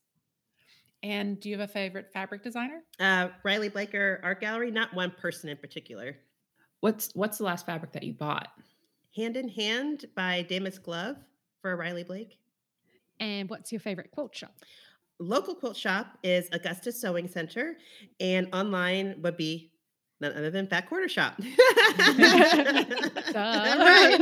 and 1.02 1.40
do 1.40 1.50
you 1.50 1.58
have 1.58 1.68
a 1.68 1.72
favorite 1.72 2.12
fabric 2.14 2.44
designer? 2.44 2.82
Uh, 3.00 3.30
Riley 3.44 3.70
Blaker 3.70 4.20
Art 4.24 4.40
Gallery, 4.40 4.70
not 4.72 4.94
one 4.94 5.12
person 5.12 5.50
in 5.50 5.58
particular. 5.58 6.16
What's 6.84 7.12
what's 7.14 7.38
the 7.38 7.46
last 7.46 7.66
fabric 7.66 7.94
that 7.94 8.04
you 8.04 8.12
bought? 8.12 8.50
Hand 9.16 9.38
in 9.38 9.48
Hand 9.48 10.04
by 10.18 10.42
Damus 10.42 10.78
Glove 10.78 11.16
for 11.62 11.78
Riley 11.78 12.04
Blake. 12.04 12.38
And 13.22 13.50
what's 13.50 13.72
your 13.72 13.80
favorite 13.80 14.12
quilt 14.12 14.36
shop? 14.36 14.52
Local 15.18 15.56
quilt 15.56 15.78
shop 15.78 16.18
is 16.24 16.50
Augusta 16.52 16.92
Sewing 16.92 17.30
Center, 17.30 17.78
and 18.20 18.54
online 18.54 19.16
would 19.22 19.38
be 19.38 19.72
none 20.20 20.34
other 20.34 20.52
than 20.52 20.68
Fat 20.68 20.90
Quarter 20.90 21.08
Shop. 21.08 21.40
Right. 23.34 24.20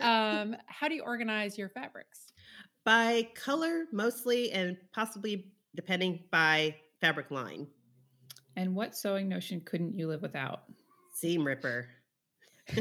Um, 0.00 0.54
how 0.66 0.86
do 0.86 0.94
you 0.94 1.02
organize 1.02 1.58
your 1.58 1.70
fabrics? 1.70 2.28
by 2.84 3.28
color 3.34 3.86
mostly, 3.92 4.52
and 4.52 4.76
possibly 4.94 5.52
depending 5.74 6.20
by 6.30 6.76
fabric 7.00 7.32
line. 7.32 7.66
And 8.56 8.76
what 8.76 8.96
sewing 8.96 9.28
notion 9.28 9.60
couldn't 9.60 9.98
you 9.98 10.06
live 10.06 10.22
without? 10.22 10.62
Seam 11.20 11.44
ripper. 11.44 11.88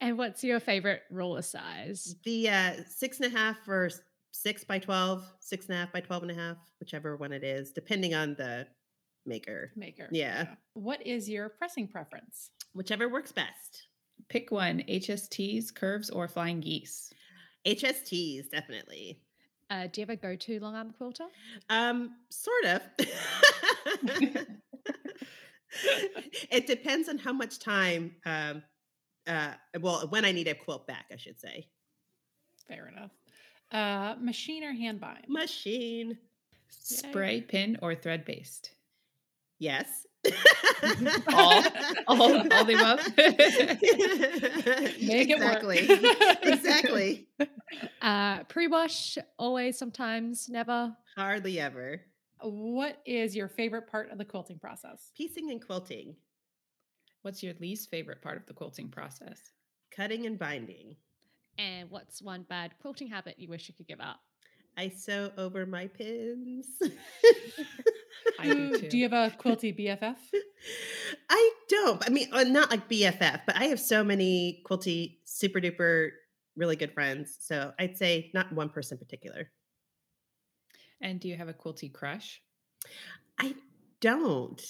And 0.00 0.18
what's 0.18 0.44
your 0.44 0.60
favorite 0.60 1.02
ruler 1.10 1.42
size? 1.42 2.14
the 2.24 2.48
uh, 2.48 2.72
six 2.88 3.18
and 3.18 3.34
a 3.34 3.36
half 3.36 3.56
or 3.66 3.90
six 4.30 4.62
by 4.62 4.78
12, 4.78 5.24
six 5.40 5.66
and 5.66 5.74
a 5.74 5.78
half 5.78 5.92
by 5.92 6.00
12 6.00 6.22
and 6.24 6.32
a 6.32 6.34
half, 6.34 6.58
whichever 6.78 7.16
one 7.16 7.32
it 7.32 7.42
is, 7.42 7.72
depending 7.72 8.14
on 8.14 8.34
the 8.34 8.66
maker. 9.24 9.72
Maker. 9.74 10.08
Yeah. 10.12 10.46
What 10.74 11.04
is 11.04 11.28
your 11.28 11.48
pressing 11.48 11.88
preference? 11.88 12.50
Whichever 12.74 13.08
works 13.08 13.32
best. 13.32 13.88
Pick 14.28 14.50
one: 14.52 14.82
HSTs, 14.88 15.74
curves, 15.74 16.10
or 16.10 16.28
flying 16.28 16.60
geese. 16.60 17.12
HSTs, 17.66 18.50
definitely. 18.50 19.20
Uh, 19.68 19.88
do 19.88 20.00
you 20.00 20.06
have 20.06 20.10
a 20.10 20.16
go-to 20.16 20.60
long 20.60 20.76
arm 20.76 20.92
quilter? 20.96 21.26
Um, 21.70 22.12
sort 22.30 22.64
of. 22.66 22.82
it 26.50 26.66
depends 26.66 27.08
on 27.08 27.18
how 27.18 27.32
much 27.32 27.58
time. 27.58 28.14
Um, 28.24 28.62
uh, 29.26 29.52
well, 29.80 30.06
when 30.08 30.24
I 30.24 30.32
need 30.32 30.48
a 30.48 30.54
quilt 30.54 30.86
back, 30.86 31.06
I 31.12 31.16
should 31.16 31.40
say. 31.40 31.68
Fair 32.68 32.88
enough. 32.88 33.10
Uh, 33.72 34.14
machine 34.20 34.62
or 34.64 34.72
hand 34.72 35.00
bind? 35.00 35.24
Machine. 35.28 36.18
Spray, 36.68 37.40
pin, 37.40 37.78
or 37.82 37.94
thread 37.94 38.24
based. 38.24 38.70
Yes. 39.58 40.06
All- 41.28 41.64
all- 42.08 42.52
all 42.52 42.64
the 42.64 42.74
above? 42.74 43.16
Make 45.00 45.30
it 45.30 45.38
work. 45.38 45.62
exactly. 45.62 45.78
exactly. 46.52 47.28
Uh, 48.02 48.42
pre-wash, 48.44 49.18
always, 49.38 49.78
sometimes, 49.78 50.48
never. 50.48 50.96
Hardly 51.16 51.60
ever. 51.60 52.00
What 52.40 53.00
is 53.06 53.34
your 53.34 53.48
favorite 53.48 53.86
part 53.90 54.10
of 54.10 54.18
the 54.18 54.24
quilting 54.24 54.58
process? 54.58 55.10
Piecing 55.16 55.50
and 55.50 55.64
quilting, 55.64 56.16
What's 57.22 57.42
your 57.42 57.54
least 57.60 57.90
favorite 57.90 58.22
part 58.22 58.36
of 58.36 58.46
the 58.46 58.54
quilting 58.54 58.88
process? 58.88 59.40
cutting 59.94 60.26
and 60.26 60.38
binding. 60.38 60.94
And 61.58 61.90
what's 61.90 62.20
one 62.20 62.42
bad 62.42 62.72
quilting 62.82 63.08
habit 63.08 63.36
you 63.38 63.48
wish 63.48 63.66
you 63.66 63.74
could 63.74 63.86
give 63.88 64.00
up? 64.00 64.20
I 64.76 64.90
sew 64.90 65.32
over 65.38 65.64
my 65.64 65.86
pins. 65.86 66.66
I 68.38 68.44
do 68.52 68.70
Do- 68.72 68.78
too. 68.80 68.88
Do 68.90 68.98
you 68.98 69.08
have 69.08 69.32
a 69.32 69.34
quilty 69.36 69.72
BFF? 69.78 70.16
I 71.30 71.50
don't. 71.70 72.04
I 72.06 72.10
mean, 72.10 72.28
uh, 72.32 72.42
not 72.44 72.70
like 72.70 72.88
BFF, 72.90 73.40
but 73.46 73.56
I 73.56 73.64
have 73.64 73.80
so 73.80 74.04
many 74.04 74.62
quilty 74.68 75.18
super 75.24 75.60
duper 75.60 76.10
really 76.56 76.76
good 76.76 76.92
friends. 76.92 77.36
So 77.40 77.72
I'd 77.78 77.96
say 77.96 78.30
not 78.34 78.52
one 78.52 78.68
person 78.68 78.96
in 78.96 78.98
particular. 78.98 79.50
And 81.00 81.20
do 81.20 81.28
you 81.28 81.36
have 81.36 81.48
a 81.48 81.54
quilty 81.54 81.92
crush? 81.92 82.40
I 83.38 83.54
don't. 84.00 84.60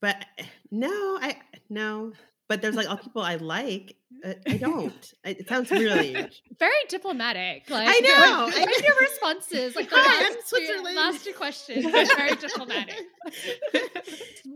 But 0.00 0.24
no, 0.70 0.88
I 1.20 1.36
no. 1.70 2.12
But 2.48 2.60
there's 2.60 2.74
like 2.76 2.88
all 2.88 2.98
people 2.98 3.22
I 3.22 3.36
like. 3.36 3.96
Uh, 4.24 4.34
I 4.46 4.58
don't. 4.58 4.92
It 5.24 5.48
sounds 5.48 5.70
really. 5.70 6.12
Very 6.58 6.74
diplomatic. 6.88 7.68
Like 7.70 7.88
I 7.88 7.98
know, 8.00 8.50
I 8.54 8.58
Like 8.60 8.68
know. 8.80 8.86
your 8.86 8.96
responses, 9.00 9.74
like 9.74 9.88
the 9.88 9.96
last, 9.96 10.32
two, 10.50 10.56
Switzerland. 10.56 10.96
last 10.96 11.24
two 11.24 11.32
questions, 11.32 11.84
very 11.84 12.36
diplomatic. 12.36 13.00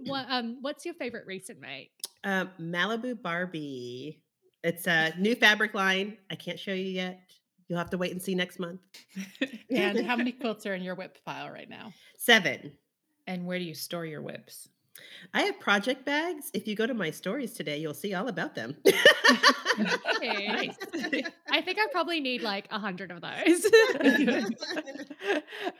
What, 0.05 0.27
um, 0.29 0.59
what's 0.61 0.85
your 0.85 0.95
favorite 0.95 1.27
recent 1.27 1.61
mate? 1.61 1.91
Um, 2.25 2.51
Malibu 2.61 3.21
Barbie. 3.21 4.23
It's 4.63 4.87
a 4.87 5.13
new 5.19 5.35
fabric 5.35 5.75
line. 5.75 6.17
I 6.31 6.35
can't 6.35 6.59
show 6.59 6.73
you 6.73 6.85
yet. 6.87 7.21
You'll 7.69 7.79
have 7.79 7.91
to 7.91 7.99
wait 7.99 8.13
and 8.13 8.23
see 8.23 8.35
next 8.35 8.59
month. 8.59 8.81
And 9.71 10.07
how 10.07 10.17
many 10.17 10.33
quilts 10.33 10.65
are 10.65 10.75
in 10.75 10.83
your 10.83 10.95
WIP 10.95 11.19
pile 11.25 11.51
right 11.51 11.69
now? 11.69 11.93
Seven. 12.17 12.73
And 13.27 13.45
where 13.45 13.59
do 13.59 13.65
you 13.65 13.75
store 13.75 14.07
your 14.07 14.23
WIPs? 14.23 14.69
I 15.35 15.43
have 15.43 15.61
project 15.61 16.05
bags. 16.07 16.51
If 16.55 16.67
you 16.67 16.75
go 16.75 16.87
to 16.87 16.95
my 16.95 17.11
stories 17.11 17.53
today, 17.53 17.79
you'll 17.79 17.95
see 17.95 18.15
all 18.15 18.29
about 18.29 18.55
them. 18.55 18.77
Okay. 20.17 20.49
Nice. 20.49 20.77
I 21.51 21.61
think 21.61 21.79
I 21.79 21.87
probably 21.93 22.21
need 22.21 22.43
like 22.43 22.67
a 22.71 22.79
hundred 22.79 23.13
of 23.13 23.21
those. 23.21 23.65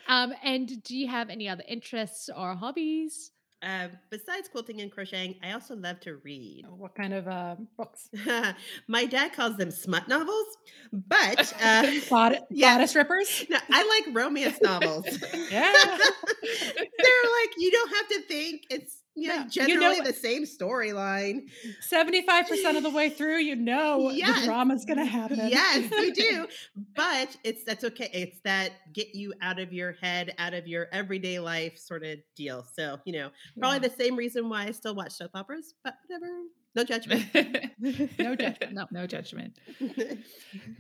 um, 0.07 0.33
and 0.45 0.83
do 0.83 0.97
you 0.97 1.09
have 1.09 1.31
any 1.31 1.49
other 1.49 1.65
interests 1.67 2.31
or 2.35 2.55
hobbies? 2.55 3.33
Uh, 3.61 3.89
besides 4.11 4.49
quilting 4.49 4.81
and 4.81 4.93
crocheting, 4.93 5.35
I 5.43 5.53
also 5.53 5.75
love 5.75 5.99
to 6.01 6.17
read. 6.17 6.65
What 6.69 6.95
kind 6.95 7.13
of 7.13 7.27
uh, 7.27 7.57
books? 7.77 8.09
my 8.89 9.05
dad 9.05 9.33
calls 9.33 9.57
them 9.57 9.71
smut 9.73 10.07
novels, 10.07 10.47
but 10.93 11.53
uh, 11.63 11.91
Bod- 12.09 12.39
Yeah. 12.51 12.77
Bodice 12.77 12.95
rippers? 12.95 13.45
no, 13.51 13.59
I 13.71 14.03
like 14.07 14.15
romance 14.15 14.59
novels. 14.63 15.07
Yeah. 15.51 15.73
They're 15.75 17.31
like 17.43 17.55
you 17.59 17.71
don't 17.73 17.91
have 17.97 18.09
to 18.09 18.21
think. 18.29 18.63
It's 18.71 18.98
you 19.21 19.29
Yeah, 19.29 19.45
you 19.45 19.51
generally 19.51 19.99
know- 19.99 20.05
the 20.05 20.13
same 20.13 20.45
storyline. 20.45 21.49
75% 21.91 22.77
of 22.77 22.83
the 22.83 22.91
way 22.91 23.11
through, 23.11 23.39
you 23.39 23.57
know 23.57 24.11
Yes. 24.11 24.41
the 24.41 24.47
drama's 24.47 24.85
going 24.85 24.99
to 24.99 25.05
happen. 25.05 25.39
Yes, 25.49 25.91
you 25.91 26.13
do. 26.15 26.47
But 26.95 27.37
it's 27.45 27.65
that's 27.65 27.85
okay. 27.85 28.11
It's 28.13 28.41
that 28.41 28.73
get 28.93 29.15
you 29.15 29.35
out 29.41 29.59
of 29.59 29.73
your 29.73 29.93
head, 30.01 30.35
out 30.39 30.55
of 30.55 30.67
your 30.67 30.89
everyday 30.93 31.39
life 31.39 31.79
sort 31.79 32.05
of 32.05 32.19
deal. 32.37 32.65
So, 32.75 32.99
you 33.05 33.13
know, 33.13 33.31
probably 33.59 33.79
the 33.87 33.95
same 33.95 34.17
reason 34.17 34.49
why 34.49 34.65
I 34.67 34.71
still 34.73 34.95
watch 34.95 35.13
soap 35.13 35.31
operas, 35.35 35.75
but 35.85 35.95
whatever. 36.07 36.33
No 36.75 36.85
judgment. 36.85 37.25
No 38.19 38.35
judgment. 38.37 38.73
No. 38.73 38.87
no 38.93 39.07
judgment. 39.07 39.59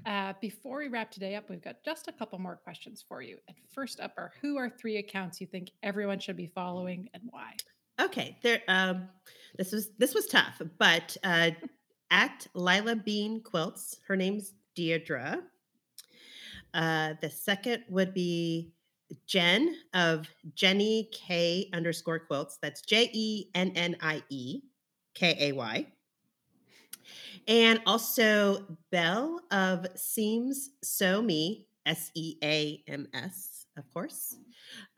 Uh, 0.07 0.33
before 0.41 0.79
we 0.79 0.89
wrap 0.89 1.11
today 1.11 1.35
up, 1.35 1.49
we've 1.51 1.63
got 1.63 1.77
just 1.85 2.09
a 2.09 2.13
couple 2.13 2.39
more 2.39 2.57
questions 2.57 3.05
for 3.07 3.23
you. 3.23 3.39
And 3.49 3.57
first 3.73 4.01
up 4.01 4.13
are 4.17 4.33
who 4.43 4.57
are 4.59 4.69
three 4.71 4.97
accounts 4.99 5.41
you 5.41 5.47
think 5.47 5.71
everyone 5.83 6.19
should 6.21 6.37
be 6.37 6.47
following 6.47 7.09
and 7.15 7.23
why? 7.31 7.53
Okay, 8.01 8.39
there. 8.43 8.63
Um, 8.69 9.09
this 9.57 9.73
was 9.73 9.91
this 9.99 10.15
was 10.15 10.27
tough, 10.27 10.63
but 10.79 11.17
uh, 11.25 11.51
at 12.11 12.47
Lila 12.55 12.97
Bean 12.97 13.43
Quilts, 13.43 13.99
her 14.07 14.17
name's 14.17 14.55
Deirdre. 14.75 15.43
Uh, 16.75 17.15
the 17.21 17.31
second 17.31 17.83
would 17.89 18.15
be 18.15 18.73
Jen 19.27 19.75
of 19.95 20.29
Jennie 20.55 21.09
Kay 21.13 21.69
underscore 21.73 22.21
quilts. 22.21 22.59
That's 22.63 22.83
J 22.83 23.11
E 23.13 23.47
N 23.55 23.73
N 23.75 23.97
I 24.01 24.23
E 24.29 24.61
K 25.15 25.37
A 25.41 25.53
Y. 25.53 25.87
And 27.49 27.81
also 27.87 28.77
Belle 28.93 29.41
of 29.51 29.87
Seams 29.97 30.71
Sew 30.83 31.23
Me, 31.23 31.67
S 31.87 32.11
E 32.15 32.37
A 32.45 32.83
M 32.87 33.09
S, 33.15 33.67
of 33.77 33.91
course. 33.93 34.37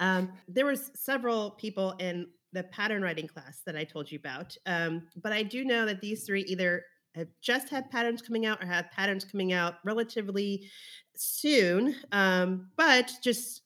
Um, 0.01 0.33
there 0.49 0.67
was 0.67 0.91
several 0.95 1.53
people 1.53 1.95
in 2.01 2.27
the 2.53 2.65
pattern 2.65 3.03
writing 3.03 3.29
class 3.29 3.63
that 3.67 3.77
I 3.77 3.85
told 3.85 4.11
you 4.11 4.19
about. 4.19 4.57
Um, 4.67 5.03
but 5.23 5.33
I 5.33 5.43
do 5.43 5.65
know 5.65 5.87
that 5.87 6.01
these 6.01 6.25
three 6.25 6.43
either 6.43 6.85
have 7.15 7.29
just 7.41 7.69
had 7.69 7.91
patterns 7.91 8.23
coming 8.23 8.47
out 8.47 8.63
or 8.63 8.67
have 8.67 8.91
patterns 8.91 9.25
coming 9.25 9.53
out 9.53 9.75
relatively 9.85 10.69
soon. 11.17 11.97
Um, 12.13 12.69
but 12.77 13.13
just 13.23 13.63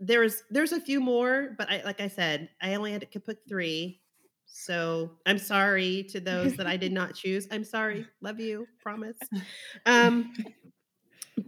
there's 0.00 0.42
there's 0.50 0.72
a 0.72 0.80
few 0.80 1.00
more, 1.00 1.54
but 1.58 1.70
I 1.70 1.82
like 1.84 2.00
I 2.00 2.08
said, 2.08 2.48
I 2.62 2.74
only 2.74 2.92
had 2.92 3.10
to 3.10 3.20
put 3.20 3.38
three. 3.48 4.00
So 4.46 5.12
I'm 5.26 5.38
sorry 5.38 6.06
to 6.10 6.20
those 6.20 6.56
that 6.56 6.66
I 6.66 6.76
did 6.76 6.92
not 7.00 7.14
choose. 7.14 7.48
I'm 7.50 7.64
sorry. 7.64 8.06
Love 8.20 8.40
you. 8.40 8.66
Promise. 8.80 9.18
Um, 9.86 10.32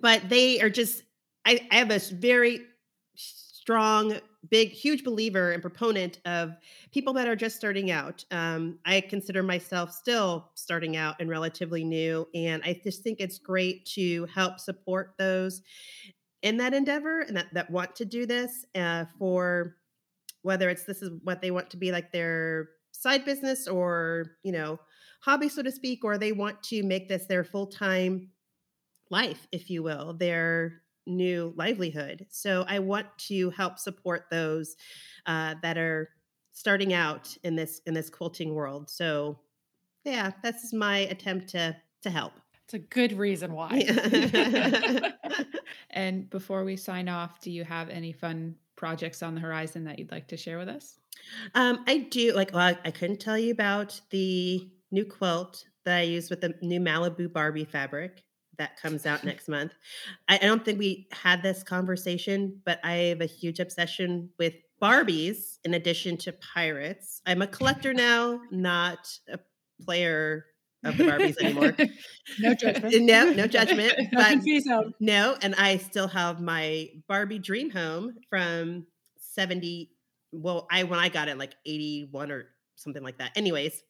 but 0.01 0.29
they 0.29 0.61
are 0.61 0.71
just 0.71 1.03
I, 1.47 1.67
I 1.71 1.77
have 1.77 1.91
a 1.91 2.01
very 2.15 2.67
strong, 3.15 4.19
big, 4.51 4.70
huge 4.70 5.05
believer 5.05 5.53
and 5.53 5.62
proponent 5.62 6.20
of 6.24 6.53
people 6.92 7.12
that 7.14 7.28
are 7.28 7.36
just 7.36 7.57
starting 7.57 7.90
out. 7.90 8.24
Um, 8.30 8.78
I 8.84 9.01
consider 9.01 9.42
myself 9.42 9.92
still 9.92 10.51
starting 10.55 10.97
out 10.97 11.16
and 11.20 11.28
relatively 11.28 11.84
new. 11.84 12.28
And 12.34 12.62
I 12.64 12.80
just 12.82 13.03
think 13.03 13.20
it's 13.20 13.38
great 13.38 13.86
to 13.94 14.26
help 14.26 14.61
support 14.61 15.14
those 15.18 15.62
in 16.42 16.57
that 16.59 16.74
endeavor 16.74 17.20
and 17.20 17.36
that, 17.36 17.47
that 17.55 17.70
want 17.70 17.97
to 17.97 18.05
do 18.05 18.26
this 18.26 18.64
uh, 18.74 19.05
for 19.18 19.76
whether 20.42 20.68
it's 20.68 20.84
this 20.84 21.03
is 21.03 21.11
what 21.24 21.40
they 21.40 21.51
want 21.51 21.70
to 21.70 21.76
be 21.76 21.90
like 21.90 22.12
their 22.12 22.68
side 22.92 23.24
business 23.24 23.66
or, 23.66 24.36
you 24.42 24.53
know, 24.53 24.78
hobby, 25.20 25.49
so 25.49 25.62
to 25.62 25.72
speak, 25.72 26.05
or 26.05 26.18
they 26.18 26.32
want 26.32 26.62
to 26.62 26.82
make 26.84 27.09
this 27.09 27.26
their 27.26 27.44
full 27.44 27.66
time 27.66 28.30
life, 29.11 29.47
if 29.51 29.70
you 29.70 29.82
will, 29.82 30.14
their 30.14 30.82
new 31.07 31.53
livelihood. 31.57 32.27
So 32.31 32.65
I 32.69 32.79
want 32.79 33.07
to 33.29 33.51
help 33.51 33.79
support 33.79 34.27
those 34.31 34.77
uh, 35.27 35.55
that 35.63 35.79
are 35.79 36.11
starting 36.53 36.93
out 36.93 37.37
in 37.45 37.57
this 37.57 37.81
in 37.87 37.95
this 37.95 38.11
quilting 38.11 38.55
world. 38.55 38.91
So 38.91 39.39
yeah, 40.05 40.33
that's 40.43 40.73
my 40.73 40.99
attempt 40.99 41.49
to 41.51 41.77
to 42.03 42.11
help. 42.11 42.33
It's 42.65 42.75
a 42.75 42.79
good 42.79 43.13
reason 43.13 43.53
why. 43.53 43.85
Yeah. 43.87 45.11
And 45.91 46.29
before 46.29 46.65
we 46.65 46.77
sign 46.77 47.09
off, 47.09 47.41
do 47.41 47.51
you 47.51 47.65
have 47.65 47.89
any 47.89 48.13
fun 48.13 48.57
projects 48.77 49.23
on 49.23 49.35
the 49.35 49.41
horizon 49.41 49.85
that 49.85 49.99
you'd 49.99 50.13
like 50.13 50.29
to 50.29 50.37
share 50.37 50.59
with 50.59 50.69
us? 50.69 50.99
um, 51.55 51.85
I 51.87 51.99
do 51.99 52.33
like. 52.35 52.53
Well, 52.53 52.75
I, 52.75 52.79
I 52.85 52.91
couldn't 52.91 53.21
tell 53.21 53.39
you 53.39 53.51
about 53.53 53.99
the 54.11 54.69
new 54.91 55.05
quilt 55.05 55.65
that 55.85 55.99
I 55.99 56.03
use 56.03 56.29
with 56.31 56.41
the 56.41 56.55
new 56.61 56.81
Malibu 56.81 57.33
Barbie 57.33 57.65
fabric 57.65 58.23
that 58.59 58.81
comes 58.81 59.07
out 59.07 59.25
next 59.25 59.49
month. 59.49 59.73
I, 60.29 60.37
I 60.37 60.47
don't 60.47 60.65
think 60.65 60.79
we 60.79 61.09
had 61.13 61.43
this 61.43 61.63
conversation, 61.63 62.61
but 62.65 62.81
I 62.85 62.93
have 62.95 63.21
a 63.21 63.27
huge 63.27 63.61
obsession 63.61 64.31
with 64.39 64.55
Barbies 64.81 65.59
in 65.65 65.75
addition 65.75 66.17
to 66.19 66.33
pirates. 66.33 67.23
I'm 67.27 67.43
a 67.43 67.47
collector 67.47 67.95
now, 67.95 68.41
not 68.51 69.09
a 69.33 69.39
player 69.83 70.47
of 70.85 70.97
the 70.97 71.05
Barbies 71.05 71.37
anymore. 71.41 71.77
No 72.41 72.55
judgment. 72.55 72.95
no, 73.03 73.33
no 73.33 73.47
judgment. 73.47 73.95
but 74.13 74.39
no, 75.01 75.37
and 75.41 75.55
I 75.55 75.77
still 75.77 76.09
have 76.09 76.41
my 76.41 76.89
Barbie 77.09 77.39
dream 77.39 77.71
home 77.71 78.17
from 78.29 78.87
70. 79.19 79.91
Well, 80.33 80.67
I 80.71 80.83
when 80.83 80.99
I 80.99 81.09
got 81.09 81.29
it 81.29 81.39
like 81.39 81.55
81 81.65 82.33
or 82.33 82.47
something 82.75 83.03
like 83.03 83.19
that. 83.19 83.31
Anyways, 83.37 83.81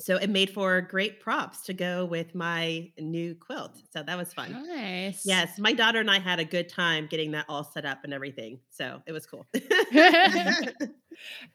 so 0.00 0.16
it 0.16 0.30
made 0.30 0.50
for 0.50 0.80
great 0.80 1.20
props 1.20 1.62
to 1.66 1.74
go 1.74 2.04
with 2.04 2.34
my 2.34 2.90
new 2.98 3.34
quilt. 3.34 3.76
So 3.92 4.02
that 4.02 4.16
was 4.16 4.32
fun. 4.32 4.66
Nice. 4.66 5.24
Yes, 5.24 5.58
my 5.58 5.72
daughter 5.72 6.00
and 6.00 6.10
I 6.10 6.18
had 6.18 6.40
a 6.40 6.44
good 6.44 6.68
time 6.68 7.06
getting 7.10 7.32
that 7.32 7.46
all 7.48 7.64
set 7.64 7.84
up 7.84 7.98
and 8.04 8.12
everything. 8.14 8.60
So 8.70 9.02
it 9.06 9.12
was 9.12 9.26
cool. 9.26 9.46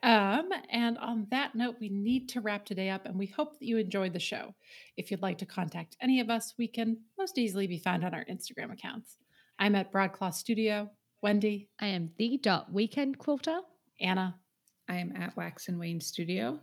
Um, 0.03 0.49
and 0.69 0.97
on 0.99 1.27
that 1.31 1.55
note, 1.55 1.77
we 1.79 1.89
need 1.89 2.29
to 2.29 2.41
wrap 2.41 2.65
today 2.65 2.89
up, 2.89 3.05
and 3.05 3.17
we 3.17 3.25
hope 3.25 3.57
that 3.57 3.65
you 3.65 3.77
enjoyed 3.77 4.13
the 4.13 4.19
show. 4.19 4.53
If 4.97 5.09
you'd 5.09 5.21
like 5.21 5.39
to 5.39 5.45
contact 5.45 5.97
any 6.01 6.19
of 6.19 6.29
us, 6.29 6.53
we 6.57 6.67
can 6.67 6.97
most 7.17 7.37
easily 7.37 7.67
be 7.67 7.79
found 7.79 8.03
on 8.03 8.13
our 8.13 8.25
Instagram 8.25 8.71
accounts. 8.71 9.17
I'm 9.57 9.75
at 9.75 9.91
Broadcloth 9.91 10.35
Studio. 10.35 10.91
Wendy, 11.21 11.69
I 11.79 11.87
am 11.87 12.11
the 12.17 12.37
dot 12.37 12.71
weekend 12.71 13.17
quilter. 13.17 13.59
Anna, 13.99 14.35
I 14.87 14.97
am 14.97 15.13
at 15.15 15.35
Wax 15.35 15.67
and 15.67 15.79
Wane 15.79 16.01
Studio. 16.01 16.59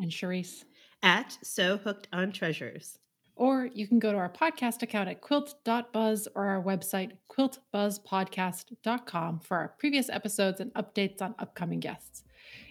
and 0.00 0.10
Charisse. 0.10 0.64
At 1.04 1.38
Sew 1.42 1.76
Hooked 1.76 2.08
on 2.14 2.32
Treasures. 2.32 2.98
Or 3.36 3.66
you 3.66 3.86
can 3.86 3.98
go 3.98 4.10
to 4.10 4.16
our 4.16 4.30
podcast 4.30 4.82
account 4.82 5.10
at 5.10 5.20
quilt.buzz 5.20 6.28
or 6.34 6.46
our 6.46 6.62
website, 6.62 7.10
quiltbuzzpodcast.com, 7.30 9.40
for 9.40 9.58
our 9.58 9.74
previous 9.78 10.08
episodes 10.08 10.60
and 10.60 10.72
updates 10.74 11.20
on 11.20 11.34
upcoming 11.38 11.80
guests. 11.80 12.24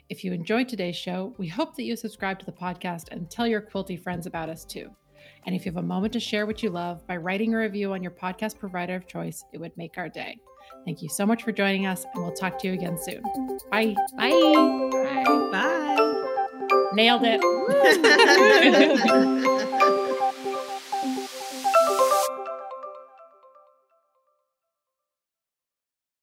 If 0.10 0.24
you 0.24 0.34
enjoyed 0.34 0.68
today's 0.68 0.96
show, 0.96 1.36
we 1.38 1.48
hope 1.48 1.76
that 1.76 1.84
you 1.84 1.96
subscribe 1.96 2.40
to 2.40 2.46
the 2.46 2.52
podcast 2.52 3.10
and 3.12 3.30
tell 3.30 3.46
your 3.46 3.62
quilty 3.62 4.02
friends 4.02 4.26
about 4.26 4.50
us 4.50 4.66
too. 4.66 4.90
And 5.46 5.56
if 5.56 5.64
you 5.66 5.72
have 5.72 5.84
a 5.84 5.88
moment 5.88 6.14
to 6.14 6.20
share 6.20 6.48
what 6.48 6.64
you 6.64 6.72
love 6.72 7.06
by 7.06 7.18
writing 7.18 7.54
a 7.54 7.58
review 7.58 7.94
on 7.94 8.02
your 8.02 8.12
podcast 8.12 8.58
provider 8.58 8.96
of 8.96 9.06
choice, 9.08 9.46
it 9.54 9.60
would 9.60 9.78
make 9.78 10.00
our 10.00 10.10
day. 10.10 10.40
Thank 10.86 11.04
you 11.04 11.10
so 11.10 11.26
much 11.26 11.44
for 11.44 11.52
joining 11.52 11.86
us, 11.86 12.06
and 12.14 12.24
we'll 12.24 12.34
talk 12.34 12.58
to 12.60 12.68
you 12.68 12.74
again 12.74 12.98
soon. 12.98 13.22
Bye 13.70 13.96
bye. 14.18 14.32
Bye. 14.92 15.24
Bye. 15.52 16.20
Nailed 16.94 17.24
it. 17.26 17.42